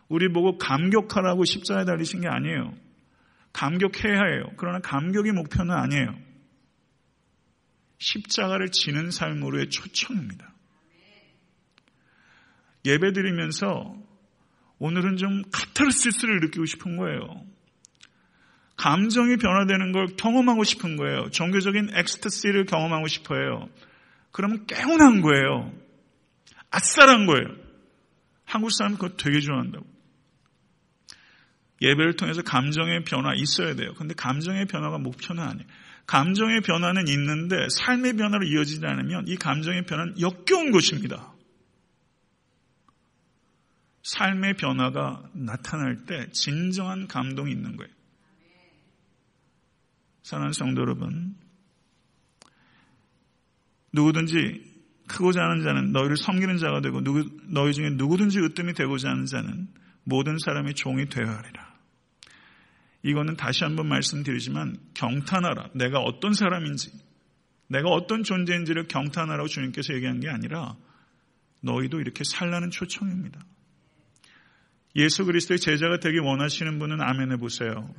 [0.09, 2.75] 우리 보고 감격하라고 십자가에 달리신 게 아니에요.
[3.53, 4.53] 감격해야 해요.
[4.57, 6.17] 그러나 감격이 목표는 아니에요.
[8.05, 10.53] 십자가를 지는 삶으로의 초청입니다.
[12.85, 13.97] 예배 드리면서
[14.79, 17.47] 오늘은 좀 카타르시스를 느끼고 싶은 거예요.
[18.77, 21.31] 감정이 변화되는 걸 경험하고 싶은 거예요.
[21.31, 23.71] 종교적인 엑스터시를 경험하고 싶어요.
[24.33, 25.73] 그러면 깨운한 거예요.
[26.71, 27.57] 아싸란 거예요.
[28.45, 29.87] 한국 사람은 그거 되게 좋아한다고.
[31.81, 33.95] 예배를 통해서 감정의 변화 있어야 돼요.
[33.95, 35.67] 근데 감정의 변화가 목표는 아니에요.
[36.07, 41.33] 감정의 변화는 있는데 삶의 변화로 이어지지 않으면 이 감정의 변화는 역겨운 것입니다.
[44.03, 47.91] 삶의 변화가 나타날 때 진정한 감동이 있는 거예요.
[50.23, 51.37] 사랑하는 성도 여러분,
[53.93, 54.75] 누구든지
[55.07, 57.01] 크고자 하는 자는 너희를 섬기는 자가 되고
[57.49, 59.69] 너희 중에 누구든지 으뜸이 되고자 하는 자는
[60.03, 61.64] 모든 사람이 종이 되어야 하리라.
[63.05, 65.71] 이거는 다시 한번 말씀드리지만 경탄하라.
[65.75, 66.91] 내가 어떤 사람인지,
[67.69, 70.77] 내가 어떤 존재인지를 경탄하라고 주님께서 얘기한 게 아니라
[71.61, 73.45] 너희도 이렇게 살라는 초청입니다.
[74.97, 77.95] 예수 그리스도의 제자가 되기 원하시는 분은 아멘 해보세요.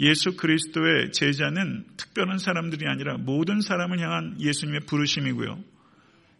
[0.00, 5.62] 예수 그리스도의 제자는 특별한 사람들이 아니라 모든 사람을 향한 예수님의 부르심이고요.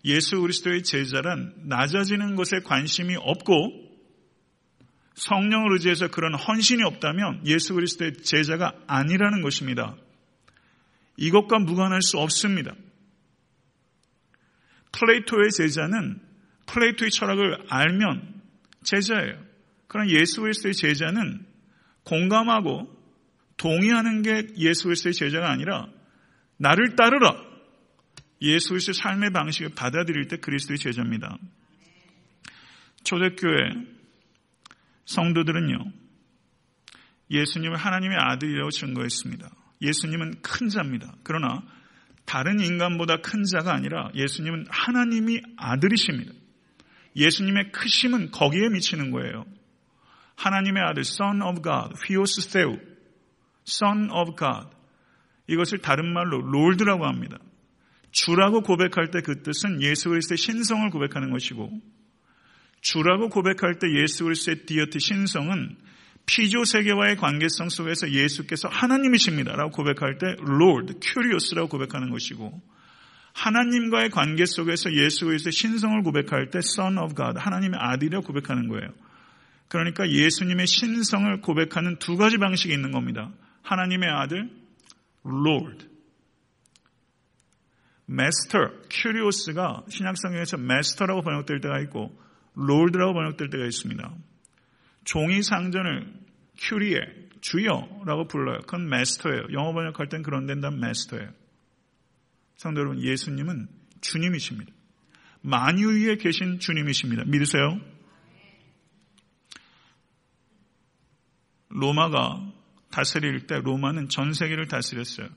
[0.06, 3.83] 예수 그리스도의 제자란 낮아지는 것에 관심이 없고
[5.14, 9.96] 성령을 의지해서 그런 헌신이 없다면 예수 그리스도의 제자가 아니라는 것입니다.
[11.16, 12.74] 이것과 무관할 수 없습니다.
[14.92, 16.20] 플레이토의 제자는
[16.66, 18.42] 플레이토의 철학을 알면
[18.82, 19.42] 제자예요.
[19.86, 21.46] 그러나 예수 그리스도의 제자는
[22.04, 22.92] 공감하고
[23.56, 25.88] 동의하는 게 예수 그리스도의 제자가 아니라
[26.56, 27.40] 나를 따르라.
[28.42, 31.38] 예수 그리스도의 삶의 방식을 받아들일 때 그리스도의 제자입니다.
[33.04, 33.93] 초대교회
[35.06, 35.78] 성도들은요,
[37.30, 39.50] 예수님을 하나님의 아들이라고 증거했습니다.
[39.82, 41.14] 예수님은 큰 자입니다.
[41.22, 41.62] 그러나
[42.24, 46.32] 다른 인간보다 큰 자가 아니라 예수님은 하나님이 아들이십니다.
[47.16, 49.44] 예수님의 크심은 거기에 미치는 거예요.
[50.36, 52.80] 하나님의 아들, Son of God, υἱὸς θεοῦ,
[53.66, 54.68] Son of God.
[55.46, 57.38] 이것을 다른 말로 Lord라고 합니다.
[58.10, 61.70] 주라고 고백할 때 그 뜻은 예수 그리스도의 신성을 고백하는 것이고
[62.84, 65.76] 주라고 고백할 때 예수 그리스도의 deity 신성은
[66.26, 69.56] 피조 세계와의 관계성 속에서 예수께서 하나님이십니다.
[69.56, 72.62] 라고 고백할 때 Lord, Κύριος라고 고백하는 것이고
[73.32, 78.90] 하나님과의 관계 속에서 예수 그리스도의 신성을 고백할 때 Son of God, 하나님의 아들이라고 고백하는 거예요.
[79.68, 83.32] 그러니까 예수님의 신성을 고백하는 두 가지 방식이 있는 겁니다.
[83.62, 84.50] 하나님의 아들,
[85.26, 85.86] Lord.
[88.10, 92.23] Master, Curious가 신약성경에서 Master라고 번역될 때가 있고
[92.54, 94.14] 롤드라고 번역될 때가 있습니다.
[95.04, 96.12] 종이 상전을
[96.58, 97.00] 큐리에
[97.40, 98.60] 주여라고 불러요.
[98.60, 99.48] 그건 마스터예요.
[99.52, 101.30] 영어 번역할 땐 그런 데는 마스터예요.
[102.56, 103.68] 성도 여러분, 예수님은
[104.00, 104.72] 주님이십니다.
[105.42, 107.24] 만유 위에 계신 주님이십니다.
[107.26, 107.80] 믿으세요?
[111.68, 112.50] 로마가
[112.90, 115.28] 다스릴 때 로마는 전 세계를 다스렸어요.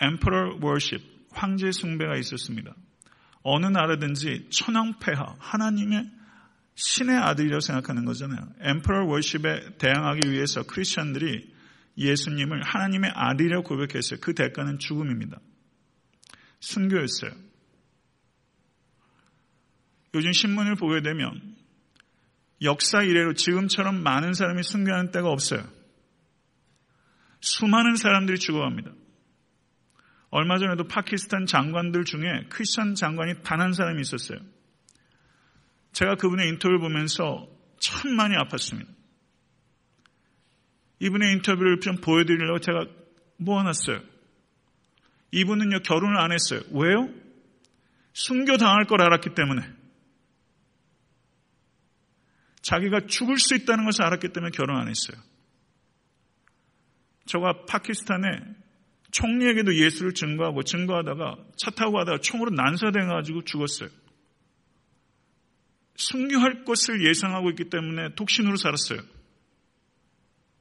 [0.00, 0.58] Emperor
[1.32, 2.74] 황제 숭배가 있었습니다.
[3.42, 6.10] 어느 나라든지 천황폐하, 하나님의
[6.74, 8.40] 신의 아들이라고 생각하는 거잖아요.
[8.60, 11.52] 엠퍼러 월십에 대항하기 위해서 크리스천들이
[11.98, 14.20] 예수님을 하나님의 아들이라고 고백했어요.
[14.20, 15.38] 그 대가는 죽음입니다.
[16.60, 17.32] 순교였어요.
[20.14, 21.56] 요즘 신문을 보게 되면
[22.62, 25.66] 역사 이래로 지금처럼 많은 사람이 순교하는 때가 없어요.
[27.40, 28.92] 수많은 사람들이 죽어갑니다.
[30.32, 34.38] 얼마 전에도 파키스탄 장관들 중에 크리스천 장관이 단 한 사람이 있었어요.
[35.92, 37.46] 제가 그분의 인터뷰를 보면서
[37.78, 38.88] 참 많이 아팠습니다.
[41.00, 42.86] 이분의 인터뷰를 좀 보여드리려고 제가
[43.36, 44.00] 모아놨어요.
[45.32, 46.62] 이분은요, 결혼을 안 했어요.
[46.72, 47.10] 왜요?
[48.14, 49.68] 순교당할 걸 알았기 때문에.
[52.62, 55.20] 자기가 죽을 수 있다는 것을 알았기 때문에 결혼 안 했어요.
[57.26, 58.61] 저가 파키스탄에
[59.12, 63.88] 총리에게도 예수를 증거하고 증거하다가 차 타고 가다가 총으로 난사돼가지고 죽었어요.
[65.94, 69.00] 순교할 것을 예상하고 있기 때문에 독신으로 살았어요.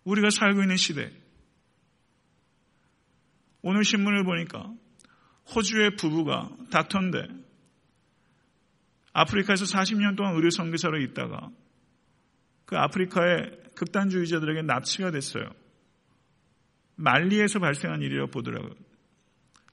[0.03, 1.11] 우리가 살고 있는 시대.
[3.61, 4.73] 오늘 신문을 보니까
[5.55, 7.27] 호주의 부부가 닥터인데
[9.13, 11.49] 아프리카에서 40년 동안 의료 선교사로 있다가
[12.65, 15.49] 그 아프리카의 극단주의자들에게 납치가 됐어요.
[17.01, 18.73] 말리에서 발생한 일이라고 보더라고요.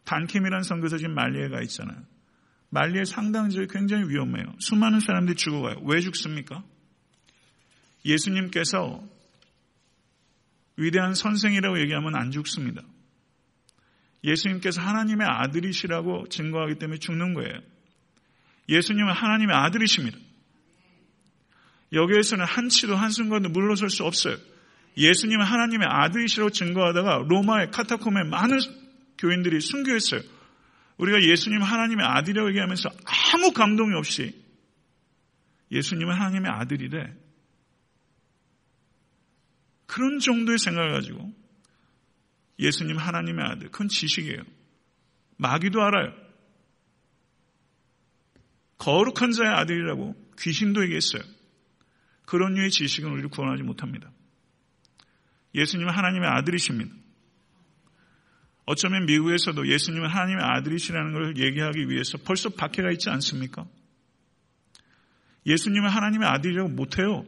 [0.05, 2.03] 단킴이라는 선교사 지금 말리에 가 있잖아요.
[2.71, 4.45] 말리의 상당 지역이 굉장히 위험해요.
[4.59, 5.81] 수많은 사람들이 죽어가요.
[5.85, 6.65] 왜 죽습니까?
[8.05, 9.03] 예수님께서
[10.77, 12.83] 위대한 선생이라고 얘기하면 안 죽습니다.
[14.25, 17.61] 예수님께서 하나님의 아들이시라고 증거하기 때문에 죽는 거예요.
[18.69, 20.19] 예수님은 하나님의 아들이십니다.
[21.93, 24.37] 여기에서는 한치도 한순간도 물러설 수 없어요.
[24.99, 28.59] 예수님은 하나님의 아들이시라고 증거하다가 로마의 카타콤에 많은
[29.17, 30.21] 교인들이 순교했어요.
[30.99, 32.91] 우리가 예수님 하나님의 아들이라고 얘기하면서
[33.35, 34.45] 아무 감동이 없이
[35.71, 37.15] 예수님은 하나님의 아들이래.
[39.87, 41.33] 그런 정도의 생각을 가지고
[42.59, 43.71] 예수님 하나님의 아들.
[43.71, 44.43] 그건 지식이에요.
[45.37, 46.13] 마귀도 알아요.
[48.79, 51.23] 거룩한 자의 아들이라고 귀신도 얘기했어요.
[52.27, 54.11] 그런 류의 지식은 우리를 구원하지 못합니다.
[55.55, 56.95] 예수님은 하나님의 아들이십니다.
[58.67, 63.67] 어쩌면 미국에서도 예수님은 하나님의 아들이시라는 걸 얘기하기 위해서 벌써 박해가 있지 않습니까?
[65.47, 67.25] 예수님은 하나님의 아들이라고 못해요.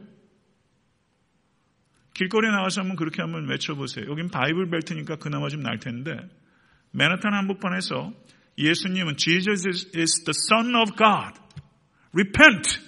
[2.13, 4.05] 길거리에 나와서 한번 그렇게 한번 외쳐보세요.
[4.09, 6.15] 여긴 바이블 벨트니까 그나마 좀 날 텐데
[6.91, 8.13] 맨하탄 한복판에서
[8.57, 11.39] 예수님은 Jesus is the Son of God.
[12.13, 12.79] Repent!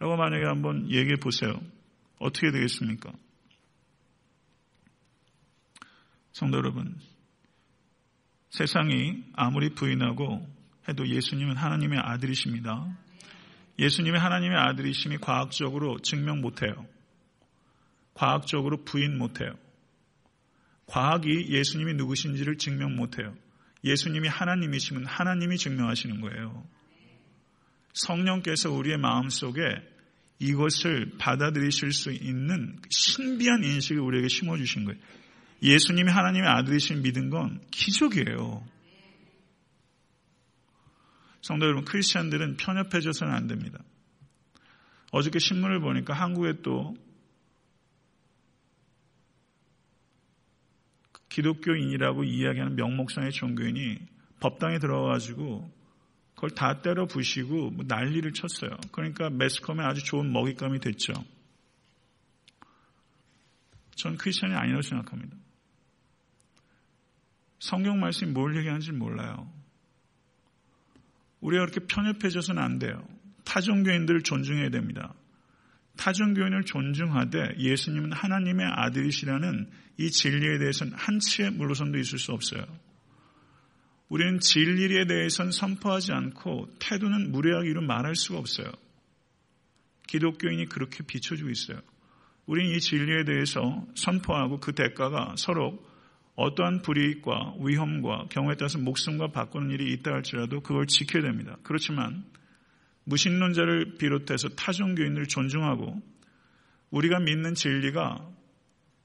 [0.00, 1.60] 라고 만약에 한번 얘기해 보세요.
[2.18, 3.12] 어떻게 되겠습니까?
[6.40, 6.96] 성도 여러분,
[8.48, 10.40] 세상이 아무리 부인하고
[10.88, 12.96] 해도 예수님은 하나님의 아들이십니다.
[13.78, 16.86] 예수님이 하나님의 아들이심이 과학적으로 증명 못해요.
[18.14, 19.52] 과학적으로 부인 못해요.
[20.86, 23.36] 과학이 예수님이 누구신지를 증명 못해요.
[23.84, 26.66] 예수님이 하나님이시면 하나님이 증명하시는 거예요.
[27.92, 29.60] 성령께서 우리의 마음 속에
[30.38, 34.98] 이것을 받아들이실 수 있는 신비한 인식을 우리에게 심어주신 거예요.
[35.62, 38.64] 예수님이 하나님의 아들이신 믿은 건 기적이에요.
[41.42, 43.78] 성도 여러분, 크리스천들은 편협해져서는 안 됩니다.
[45.12, 46.94] 어저께 신문을 보니까 한국에 또
[51.28, 53.98] 기독교인이라고 이야기하는 명목상의 종교인이
[54.40, 55.70] 법당에 들어가가지고
[56.34, 58.70] 그걸 다 때려 부시고 뭐 난리를 쳤어요.
[58.92, 61.12] 그러니까 매스컴에 아주 좋은 먹잇감이 됐죠.
[63.94, 65.36] 전 크리스천이 아니라고 생각합니다.
[67.60, 69.50] 성경 말씀이 뭘 얘기하는지 몰라요.
[71.40, 73.06] 우리가 그렇게 편협해져서는 안 돼요.
[73.44, 75.14] 타종교인들을 존중해야 됩니다.
[75.96, 82.64] 타종교인을 존중하되 예수님은 하나님의 아들이시라는 이 진리에 대해서는 한치의 물러선도 있을 수 없어요.
[84.08, 88.72] 우리는 진리에 대해서는 선포하지 않고 태도는 무례하기로 말할 수가 없어요.
[90.08, 91.80] 기독교인이 그렇게 비춰주고 있어요.
[92.46, 95.78] 우리는 이 진리에 대해서 선포하고 그 대가가 서로
[96.40, 101.58] 어떠한 불이익과 위험과 경우에 따라서 목숨과 바꾸는 일이 있다 할지라도 그걸 지켜야 됩니다.
[101.62, 102.24] 그렇지만
[103.04, 106.00] 무신론자를 비롯해서 타종교인을 존중하고
[106.90, 108.26] 우리가 믿는 진리가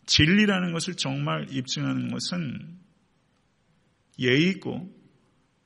[0.06, 2.78] 진리라는 것을 정말 입증하는 것은
[4.20, 4.90] 예의 있고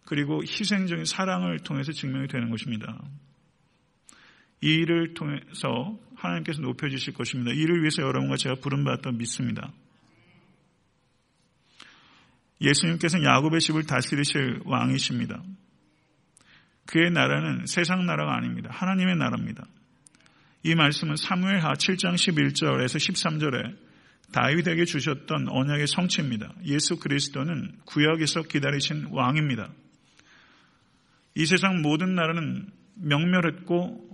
[0.05, 2.99] 그리고 희생적인 사랑을 통해서 증명이 되는 것입니다.
[4.61, 7.51] 이 일을 통해서 하나님께서 높여주실 것입니다.
[7.51, 9.71] 이를 위해서 여러분과 제가 부름받았다 믿습니다.
[12.61, 15.41] 예수님께서는 야곱의 집을 다스리실 왕이십니다.
[16.85, 18.69] 그의 나라는 세상 나라가 아닙니다.
[18.71, 19.63] 하나님의 나라입니다.
[20.63, 23.77] 이 말씀은 사무엘하 7장 11절에서 13절에
[24.33, 26.53] 다윗에게 주셨던 언약의 성취입니다.
[26.65, 29.69] 예수 그리스도는 구약에서 기다리신 왕입니다.
[31.35, 34.09] 이 세상 모든 나라는 명멸했고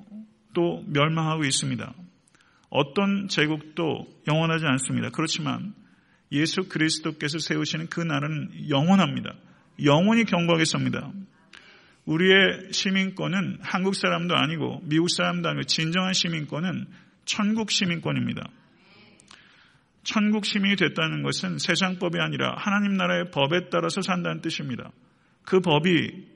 [0.54, 1.94] 또 멸망하고 있습니다.
[2.70, 5.10] 어떤 제국도 영원하지 않습니다.
[5.10, 5.74] 그렇지만
[6.36, 9.34] 예수 그리스도께서 세우시는 그 나라는 영원합니다.
[9.84, 11.12] 영원히 경고하겠습니다.
[12.06, 16.86] 우리의 시민권은 한국 사람도 아니고 미국 사람도 아니고 진정한 시민권은
[17.26, 18.48] 천국 시민권입니다.
[20.04, 24.92] 천국 시민이 됐다는 것은 세상 법이 아니라 하나님 나라의 법에 따라서 산다는 뜻입니다.
[25.44, 26.28] 그 법이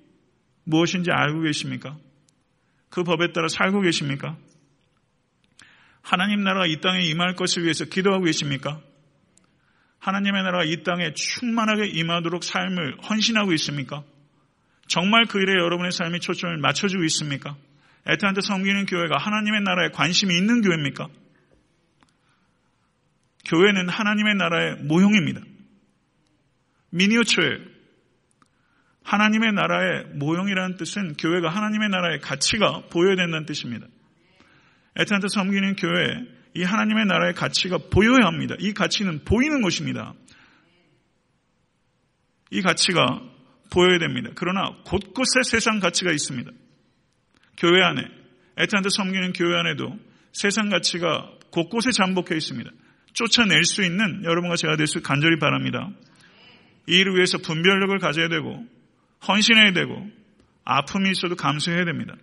[0.64, 1.98] 무엇인지 알고 계십니까?
[2.90, 4.38] 그 법에 따라 살고 계십니까?
[6.02, 8.82] 하나님 나라가 이 땅에 임할 것을 위해서 기도하고 계십니까?
[10.00, 14.04] 하나님의 나라가 이 땅에 충만하게 임하도록 삶을 헌신하고 있습니까?
[14.88, 17.56] 정말 그 일에 여러분의 삶이 초점을 맞춰주고 있습니까?
[18.08, 21.08] 에트한테 섬기는 교회가 하나님의 나라에 관심이 있는 교회입니까?
[23.46, 25.42] 교회는 하나님의 나라의 모형입니다.
[26.92, 27.58] 미니어처예요.
[29.04, 33.88] 하나님의 나라의 모형이라는 뜻은 교회가 하나님의 나라의 가치가 보여야 된다는 뜻입니다.
[34.96, 36.26] 에트한테 섬기는 교회,
[36.56, 38.56] 이 하나님의 나라의 가치가 보여야 합니다.
[38.60, 40.14] 이 가치는 보이는 것입니다.
[42.52, 43.22] 이 가치가
[43.72, 44.32] 보여야 됩니다.
[44.36, 46.52] 그러나 곳곳에 세상 가치가 있습니다.
[47.58, 48.02] 교회 안에,
[48.58, 49.96] 애타한테 섬기는 교회 안에도
[50.34, 52.72] 세상 가치가 곳곳에 잠복해 있습니다.
[53.14, 55.90] 쫓아낼 수 있는 여러분과 제가 될 수 간절히 바랍니다.
[56.88, 58.66] 이 일을 위해서 분별력을 가져야 되고
[59.28, 60.10] 헌신해야 되고
[60.64, 62.16] 아픔이 있어도 감수해야 됩니다.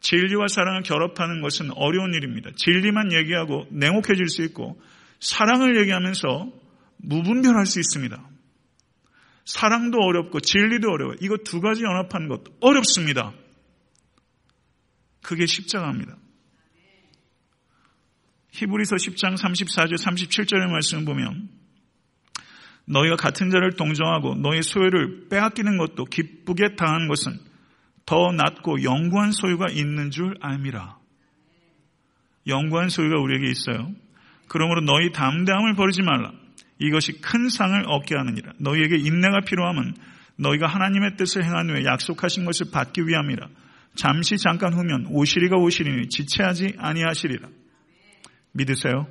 [0.00, 2.50] 진리와 사랑을 결합하는 것은 어려운 일입니다.
[2.56, 4.80] 진리만 얘기하고 냉혹해질 수 있고
[5.20, 6.52] 사랑을 얘기하면서
[6.98, 8.30] 무분별할 수 있습니다.
[9.44, 11.16] 사랑도 어렵고 진리도 어려워요.
[11.20, 13.32] 이거 두 가지 연합하는 것 어렵습니다.
[15.22, 16.16] 그게 십자가입니다.
[18.52, 21.48] 히브리서 10장 34절 37절의 말씀을 보면
[22.86, 27.38] 너희가 같은 자를 동정하고 너희 소유를 빼앗기는 것도 기쁘게 당한 것은
[28.06, 30.96] 더 낫고 영구한 소유가 있는 줄 알미라.
[32.46, 33.92] 영구한 소유가 우리에게 있어요.
[34.48, 36.32] 그러므로 너희 담대함을 버리지 말라.
[36.78, 38.52] 이것이 큰 상을 얻게 하느니라.
[38.58, 39.94] 너희에게 인내가 필요함은
[40.36, 43.48] 너희가 하나님의 뜻을 행한 후에 약속하신 것을 받기 위함이라.
[43.96, 47.48] 잠시 잠깐 후면 오시리가 오시리니 지체하지 아니하시리라.
[48.52, 49.08] 믿으세요?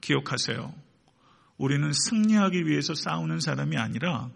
[0.00, 0.72] 기억하세요.
[1.56, 4.30] 우리는 승리하기 위해서 싸우는 사람이 아니라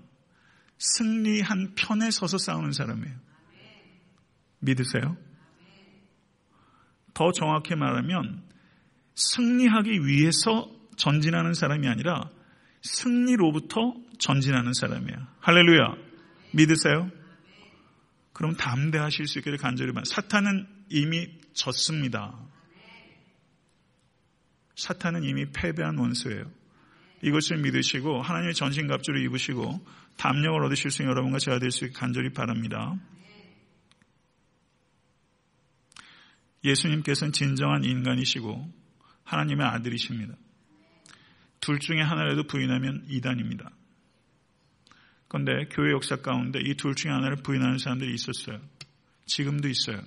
[0.82, 3.14] 승리한 편에 서서 싸우는 사람이에요.
[4.58, 5.16] 믿으세요?
[7.14, 8.42] 더 정확히 말하면
[9.14, 12.30] 승리하기 위해서 전진하는 사람이 아니라
[12.82, 15.18] 승리로부터 전진하는 사람이에요.
[15.40, 15.94] 할렐루야.
[16.52, 17.10] 믿으세요?
[18.32, 20.14] 그럼 담대하실 수 있기를 간절히 바랍니다.
[20.14, 22.36] 사탄은 이미 졌습니다.
[24.74, 26.50] 사탄은 이미 패배한 원수예요.
[27.22, 29.80] 이것을 믿으시고 하나님의 전신갑주를 입으시고
[30.22, 32.96] 담력을 얻으실 수 있는 여러분과 제가 될 수 있게 간절히 바랍니다.
[36.62, 38.72] 예수님께서는 진정한 인간이시고
[39.24, 40.34] 하나님의 아들이십니다.
[41.60, 43.70] 둘 중에 하나라도 부인하면 이단입니다.
[45.26, 48.60] 그런데 교회 역사 가운데 이 둘 중에 하나를 부인하는 사람들이 있었어요.
[49.26, 50.00] 지금도 있어요.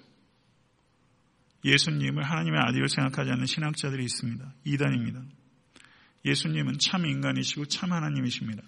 [1.65, 4.53] 예수님을 하나님의 아들로 생각하지 않는 신학자들이 있습니다.
[4.63, 5.23] 이단입니다.
[6.23, 8.63] 예수님은 참 인간이시고 참 하나님이십니다.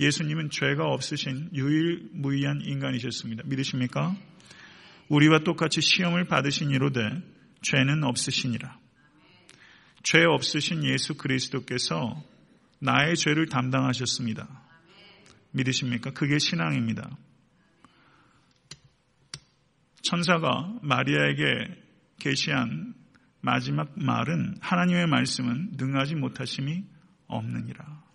[0.00, 3.42] 예수님은 죄가 없으신 유일무이한 인간이셨습니다.
[3.44, 4.16] 믿으십니까?
[5.08, 7.00] 우리와 똑같이 시험을 받으신 이로되
[7.60, 8.78] 죄는 없으시니라.
[10.02, 12.24] 죄 없으신 예수 그리스도께서
[12.78, 14.48] 나의 죄를 담당하셨습니다.
[15.52, 16.12] 믿으십니까?
[16.12, 17.10] 그게 신앙입니다.
[20.00, 21.76] 천사가 마리아에게
[22.18, 22.94] 계시한
[23.42, 26.84] 마지막 말은 하나님의 말씀은 능하지 못하심이
[27.26, 28.09] 없느니라.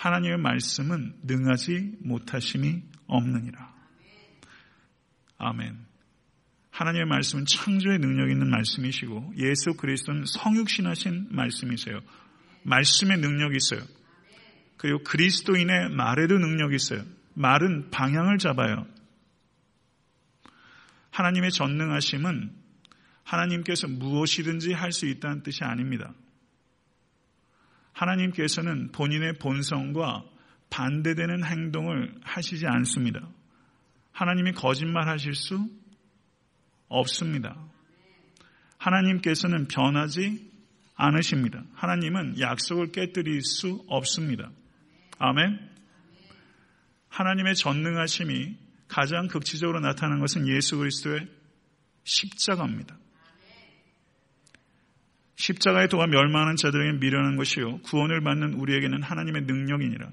[0.00, 3.70] 하나님의 말씀은 능하지 못하심이 없느니라.
[5.36, 5.76] 아멘.
[6.70, 12.00] 하나님의 말씀은 창조의 능력 있는 말씀이시고 예수 그리스도는 성육신하신 말씀이세요.
[12.62, 13.86] 말씀의 능력이 있어요.
[14.78, 17.04] 그리고 그리스도인의 말에도 능력이 있어요.
[17.34, 18.86] 말은 방향을 잡아요.
[21.10, 22.52] 하나님의 전능하심은
[23.24, 26.14] 하나님께서 무엇이든지 할 수 있다는 뜻이 아닙니다.
[28.00, 30.24] 하나님께서는 본인의 본성과
[30.70, 33.28] 반대되는 행동을 하시지 않습니다.
[34.12, 35.68] 하나님이 거짓말 하실 수
[36.88, 37.56] 없습니다.
[38.78, 40.50] 하나님께서는 변하지
[40.94, 41.62] 않으십니다.
[41.74, 44.50] 하나님은 약속을 깨뜨릴 수 없습니다.
[45.18, 45.70] 아멘.
[47.08, 48.56] 하나님의 전능하심이
[48.88, 51.28] 가장 극치적으로 나타난 것은 예수 그리스도의
[52.04, 52.96] 십자가입니다.
[55.40, 60.10] 십자가의 도가 멸망하는 자들에게 미련한 것이요 구원을 받는 우리에게는 하나님의 능력이니라.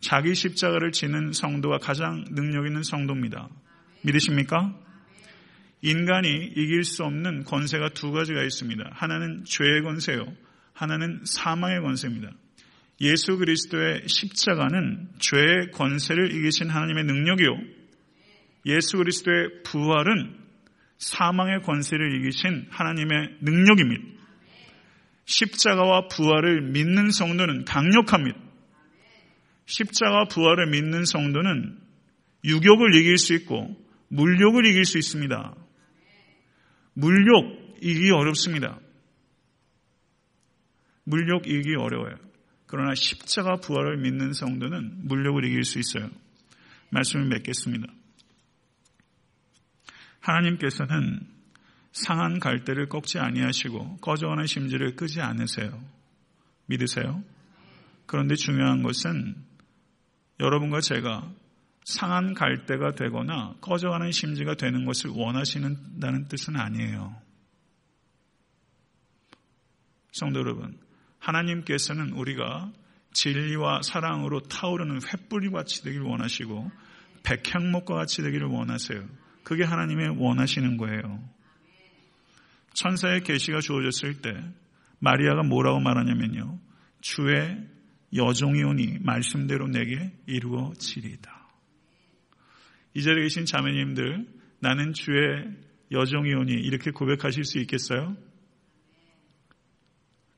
[0.00, 3.48] 자기 십자가를 지는 성도가 가장 능력 있는 성도입니다.
[4.02, 4.72] 믿으십니까?
[5.82, 8.90] 인간이 이길 수 없는 권세가 두 가지가 있습니다.
[8.92, 10.24] 하나는 죄의 권세요.
[10.72, 12.30] 하나는 사망의 권세입니다.
[13.00, 17.58] 예수 그리스도의 십자가는 죄의 권세를 이기신 하나님의 능력이요.
[18.66, 20.43] 예수 그리스도의 부활은
[21.04, 24.02] 사망의 권세를 이기신 하나님의 능력입니다.
[25.26, 28.38] 십자가와 부활을 믿는 성도는 강력합니다.
[29.66, 31.78] 십자가 부활을 믿는 성도는
[32.44, 33.76] 유욕을 이길 수 있고
[34.08, 35.54] 물욕을 이길 수 있습니다.
[36.94, 38.78] 물욕 이기 어렵습니다.
[41.04, 42.16] 물욕 이기 어려워요.
[42.66, 46.10] 그러나 십자가 부활을 믿는 성도는 물욕을 이길 수 있어요.
[46.90, 47.88] 말씀을 맺겠습니다.
[50.24, 51.20] 하나님께서는
[51.92, 55.84] 상한 갈대를 꺾지 아니하시고 꺼져가는 심지를 끄지 않으세요.
[56.66, 57.22] 믿으세요?
[58.06, 59.36] 그런데 중요한 것은
[60.40, 61.30] 여러분과 제가
[61.84, 67.14] 상한 갈대가 되거나 꺼져가는 심지가 되는 것을 원하시는다는 뜻은 아니에요.
[70.12, 70.78] 성도 여러분,
[71.18, 72.72] 하나님께서는 우리가
[73.12, 76.70] 진리와 사랑으로 타오르는 횃불이 같이 되기를 원하시고
[77.22, 79.23] 백향목과 같이 되기를 원하세요.
[79.44, 81.22] 그게 하나님의 원하시는 거예요.
[82.74, 84.34] 천사의 계시가 주어졌을 때
[84.98, 86.58] 마리아가 뭐라고 말하냐면요.
[87.00, 87.58] 주의
[88.14, 91.48] 여종이 오니 말씀대로 내게 이루어지리다.
[92.94, 94.26] 이 자리에 계신 자매님들
[94.60, 95.46] 나는 주의
[95.90, 98.16] 여종이 오니 이렇게 고백하실 수 있겠어요?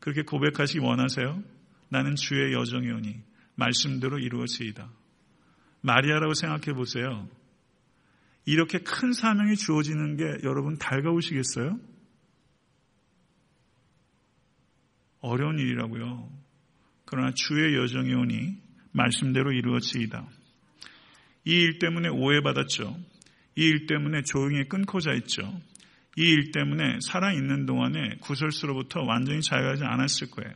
[0.01, 1.43] 그렇게 고백하시기 원하세요?
[1.89, 3.23] 나는 주의 여종이 오니
[3.55, 4.91] 말씀대로 이루어지이다.
[5.83, 7.29] 마리아라고 생각해 보세요.
[8.47, 11.79] 이렇게 큰 사명이 주어지는 게 여러분 달가우시겠어요?
[15.21, 16.31] 어려운 일이라고요.
[17.05, 18.57] 그러나 주의 여정이 오니
[18.93, 20.27] 말씀대로 이루어지이다.
[21.45, 22.97] 이 일 때문에 오해받았죠.
[23.57, 25.43] 이 일 때문에 조용히 끊고자 했죠.
[26.17, 30.53] 이 일 때문에 살아있는 동안에 구설수로부터 완전히 자유하지 않았을 거예요.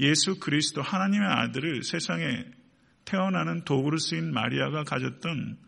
[0.00, 2.44] 예수 그리스도 하나님의 아들을 세상에
[3.04, 5.58] 태어나는 도구로 쓰인 마리아가 가졌던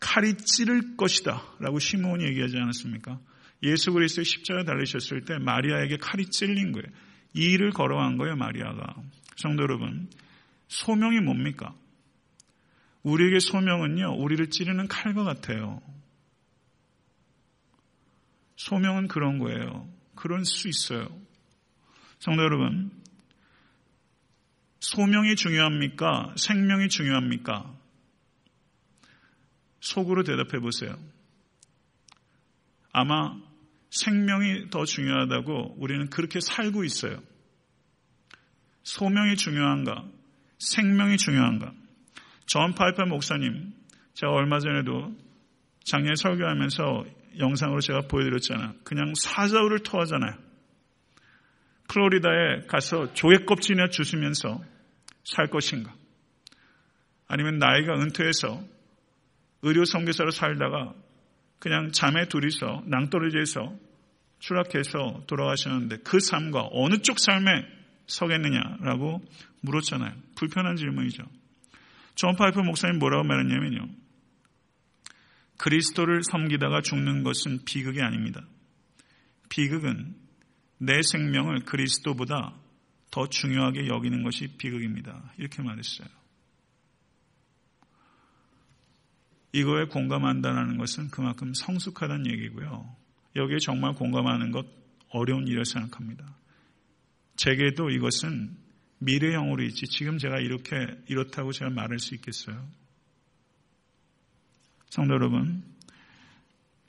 [0.00, 3.18] 칼이 찌를 것이다 라고 시므온이 얘기하지 않았습니까?
[3.62, 6.86] 예수 그리스도의 십자가 달리셨을 때 마리아에게 칼이 찔린 거예요.
[7.34, 8.94] 이 일을 걸어간 거예요, 마리아가.
[9.36, 10.08] 성도 여러분,
[10.68, 11.74] 소명이 뭡니까?
[13.02, 15.80] 우리에게 소명은요, 우리를 찌르는 칼과 같아요.
[18.56, 19.88] 소명은 그런 거예요.
[20.14, 21.08] 그럴 수 있어요.
[22.18, 22.90] 성도 여러분,
[24.80, 26.34] 소명이 중요합니까?
[26.36, 27.74] 생명이 중요합니까?
[29.86, 30.96] 속으로 대답해 보세요.
[32.92, 33.36] 아마
[33.90, 37.22] 생명이 더 중요하다고 우리는 그렇게 살고 있어요.
[38.82, 40.04] 소명이 중요한가?
[40.58, 41.72] 생명이 중요한가?
[42.46, 43.74] 존 파이퍼 목사님,
[44.14, 45.14] 제가 얼마 전에도
[45.84, 47.04] 작년 설교하면서
[47.38, 48.74] 영상으로 제가 보여드렸잖아.
[48.82, 50.34] 그냥 사자후를 토하잖아요.
[51.88, 54.60] 플로리다에 가서 조개 껍질이나 주우면서
[55.24, 55.94] 살 것인가?
[57.28, 58.75] 아니면 나이가 은퇴해서
[59.66, 60.94] 의료 선교사로 살다가
[61.58, 63.74] 그냥 자매 둘이서 낭떠러지에서
[64.38, 67.50] 추락해서 돌아가셨는데 그 삶과 어느 쪽 삶에
[68.06, 69.20] 서겠느냐라고
[69.62, 70.12] 물었잖아요.
[70.36, 71.24] 불편한 질문이죠.
[72.14, 73.88] 존 파이퍼 목사님 뭐라고 말했냐면요.
[75.58, 78.42] 그리스도를 섬기다가 죽는 것은 비극이 아닙니다.
[79.48, 80.14] 비극은
[80.78, 82.54] 내 생명을 그리스도보다
[83.10, 85.32] 더 중요하게 여기는 것이 비극입니다.
[85.38, 86.06] 이렇게 말했어요.
[89.56, 92.94] 이거에 공감한다는 것은 그만큼 성숙하다는 얘기고요.
[93.36, 94.66] 여기에 정말 공감하는 것
[95.08, 96.36] 어려운 일을 생각합니다.
[97.36, 98.54] 제게도 이것은
[98.98, 100.76] 미래형으로 있지 지금 제가 이렇게
[101.08, 102.68] 이렇다고 제가 말할 수 있겠어요?
[104.90, 105.64] 성도 여러분,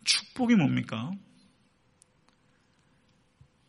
[0.03, 1.11] 축복이 뭡니까?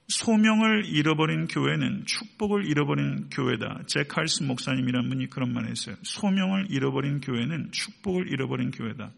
[0.09, 3.82] 소명을 잃어버린 교회는 축복을 잃어버린 교회다.
[3.86, 5.96] 제 칼스 목사님이란 분이 그런 말 했어요.
[6.02, 9.12] 소명을 잃어버린 교회는 축복을 잃어버린 교회다.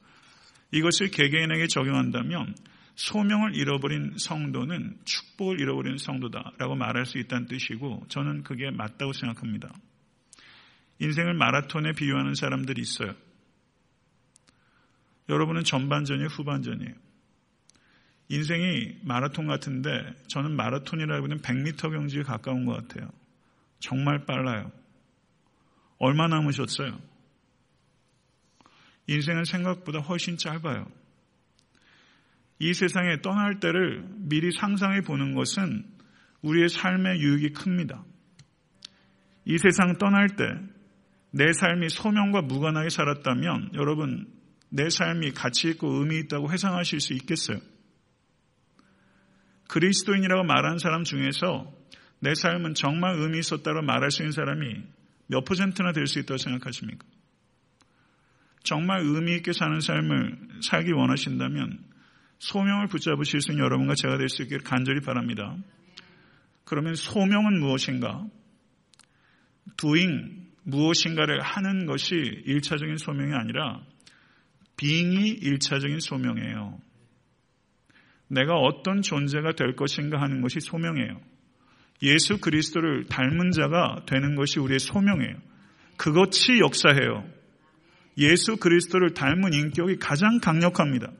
[0.73, 2.55] 이것을 개개인에게 적용한다면
[2.97, 9.73] 소명을 잃어버린 성도는 축복을 잃어버린 성도다라고 말할 수 있다는 뜻이고 저는 그게 맞다고 생각합니다.
[10.99, 13.15] 인생을 마라톤에 비유하는 사람들이 있어요.
[15.29, 16.95] 여러분은 전반전이에요, 후반전이에요.
[18.31, 19.91] 인생이 마라톤 같은데
[20.29, 23.11] 저는 마라톤이라고 하는 100m 경지에 가까운 것 같아요.
[23.79, 24.73] 정말 빨라요.
[25.99, 26.99] 얼마 남으셨어요?
[29.07, 30.87] 인생은 생각보다 훨씬 짧아요.
[32.61, 35.85] 이 세상에 떠날 때를 미리 상상해 보는 것은
[36.43, 38.03] 우리의 삶의 유익이 큽니다.
[39.45, 40.81] 이 세상 떠날 때
[41.33, 44.27] 내 삶이 소명과 무관하게 살았다면 여러분
[44.69, 47.59] 내 삶이 가치 있고 의미 있다고 회상하실 수 있겠어요?
[49.71, 51.73] 그리스도인이라고 말하는 사람 중에서
[52.19, 54.83] 내 삶은 정말 의미 있었다고 말할 수 있는 사람이
[55.29, 57.07] 몇 퍼센트나 될 수 있다고 생각하십니까?
[58.65, 61.79] 정말 의미 있게 사는 삶을 살기 원하신다면
[62.41, 65.57] 소명을 붙잡으실 수 있는 여러분과 제가 될 수 있기를 간절히 바랍니다.
[66.65, 68.27] 그러면 소명은 무엇인가?
[69.77, 72.15] doing 무엇인가를 하는 것이
[72.47, 73.81] 1차적인 소명이 아니라
[74.77, 76.90] being이 1차적인 소명이에요.
[78.31, 81.21] 내가 어떤 존재가 될 것인가 하는 것이 소명이에요.
[82.03, 85.35] 예수 그리스도를 닮은 자가 되는 것이 우리의 소명이에요.
[85.97, 87.29] 그것이 역사해요.
[88.19, 91.11] 예수 그리스도를 닮은 인격이 가장 강력합니다.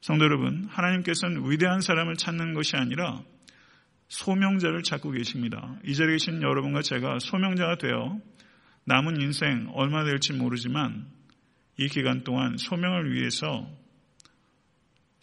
[0.00, 3.22] 성도 여러분, 하나님께서는 위대한 사람을 찾는 것이 아니라
[4.08, 5.76] 소명자를 찾고 계십니다.
[5.84, 8.20] 이 자리에 계신 여러분과 제가 소명자가 되어
[8.84, 11.06] 남은 인생 얼마 될지 모르지만
[11.76, 13.68] 이 기간 동안 소명을 위해서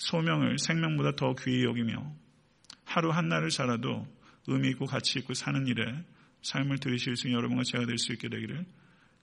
[0.04, 2.14] 소명을 생명보다 더 귀히 여기며
[2.84, 4.06] 하루 한날을 살아도
[4.48, 5.84] 의미 있고 가치 있고 사는 일에
[6.42, 8.66] 삶을 들이실 수 있는 여러분과 제가 될 수 있게 되기를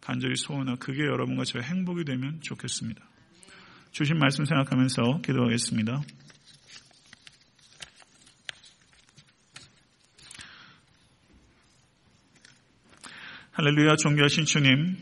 [0.01, 3.05] 간절히 소원하고 그게 여러분과 제가 행복이 되면 좋겠습니다.
[3.93, 6.01] 주신 말씀 생각하면서 기도하겠습니다.
[13.53, 14.97] 할렐루야 존귀하신 주님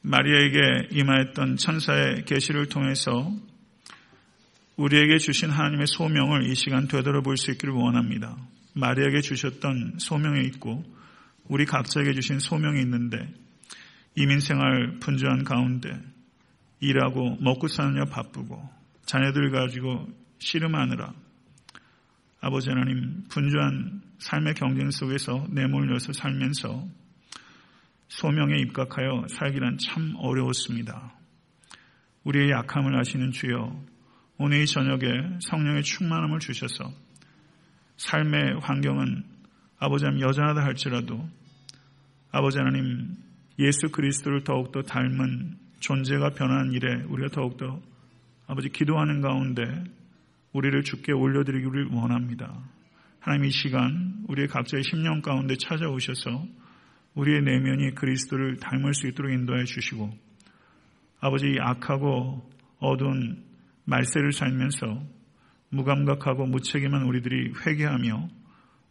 [0.00, 3.32] 마리아에게 임하였던 천사의 계시를 통해서
[4.76, 8.36] 우리에게 주신 하나님의 소명을 이 시간 되돌아볼 수 있기를 원합니다.
[8.74, 10.84] 마리아에게 주셨던 소명이 있고
[11.44, 13.32] 우리 각자에게 주신 소명이 있는데
[14.16, 16.00] 이민생활 분주한 가운데
[16.80, 18.68] 일하고 먹고 사느냐 바쁘고
[19.06, 20.08] 자녀들 가지고
[20.38, 21.12] 씨름하느라
[22.40, 26.86] 아버지 하나님 분주한 삶의 경쟁 속에서 내몰려서 살면서
[28.08, 31.14] 소명에 입각하여 살기란 참 어려웠습니다.
[32.24, 33.93] 우리의 약함을 아시는 주여
[34.36, 36.92] 오늘 이 저녁에 성령의 충만함을 주셔서
[37.96, 39.22] 삶의 환경은
[39.78, 41.24] 아버지 하나님 여전하다 할지라도
[42.32, 43.14] 아버지 하나님
[43.60, 47.80] 예수 그리스도를 더욱더 닮은 존재가 변한 일에 우리가 더욱더
[48.48, 49.62] 아버지 기도하는 가운데
[50.52, 52.52] 우리를 주께 올려드리기를 원합니다.
[53.20, 56.44] 하나님 이 시간 우리의 각자의 심령 가운데 찾아오셔서
[57.14, 60.10] 우리의 내면이 그리스도를 닮을 수 있도록 인도해 주시고
[61.20, 63.53] 아버지 악하고 어두운
[63.84, 65.02] 말세를 살면서
[65.70, 68.28] 무감각하고 무책임한 우리들이 회개하며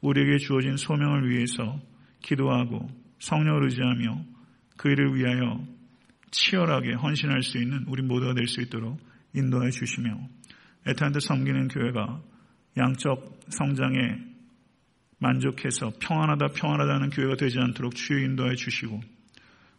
[0.02, 1.80] 우리에게 주어진 소명을 위해서
[2.22, 2.90] 기도하고
[3.20, 4.26] 성령을 의지하며
[4.78, 5.66] 그 일을 위하여
[6.32, 9.00] 치열하게 헌신할 수 있는 우리 모두가 될 수 있도록
[9.34, 10.18] 인도해 주시며
[10.86, 12.22] 에탄드 섬기는 교회가
[12.78, 14.18] 양적 성장에
[15.20, 19.00] 만족해서 평안하다 평안하다는 교회가 되지 않도록 주의 인도해 주시고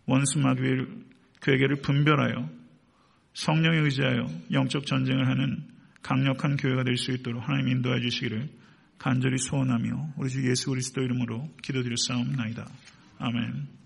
[0.07, 0.87] 원수 마귀의
[1.43, 2.49] 교회를 분별하여
[3.35, 5.63] 성령에 의지하여 영적 전쟁을 하는
[6.03, 8.49] 강력한 교회가 될 수 있도록 하나님 인도해 주시기를
[8.99, 12.67] 간절히 소원하며 우리 주 예수 그리스도 이름으로 기도드렸사옵나이다.
[13.19, 13.84] 아멘.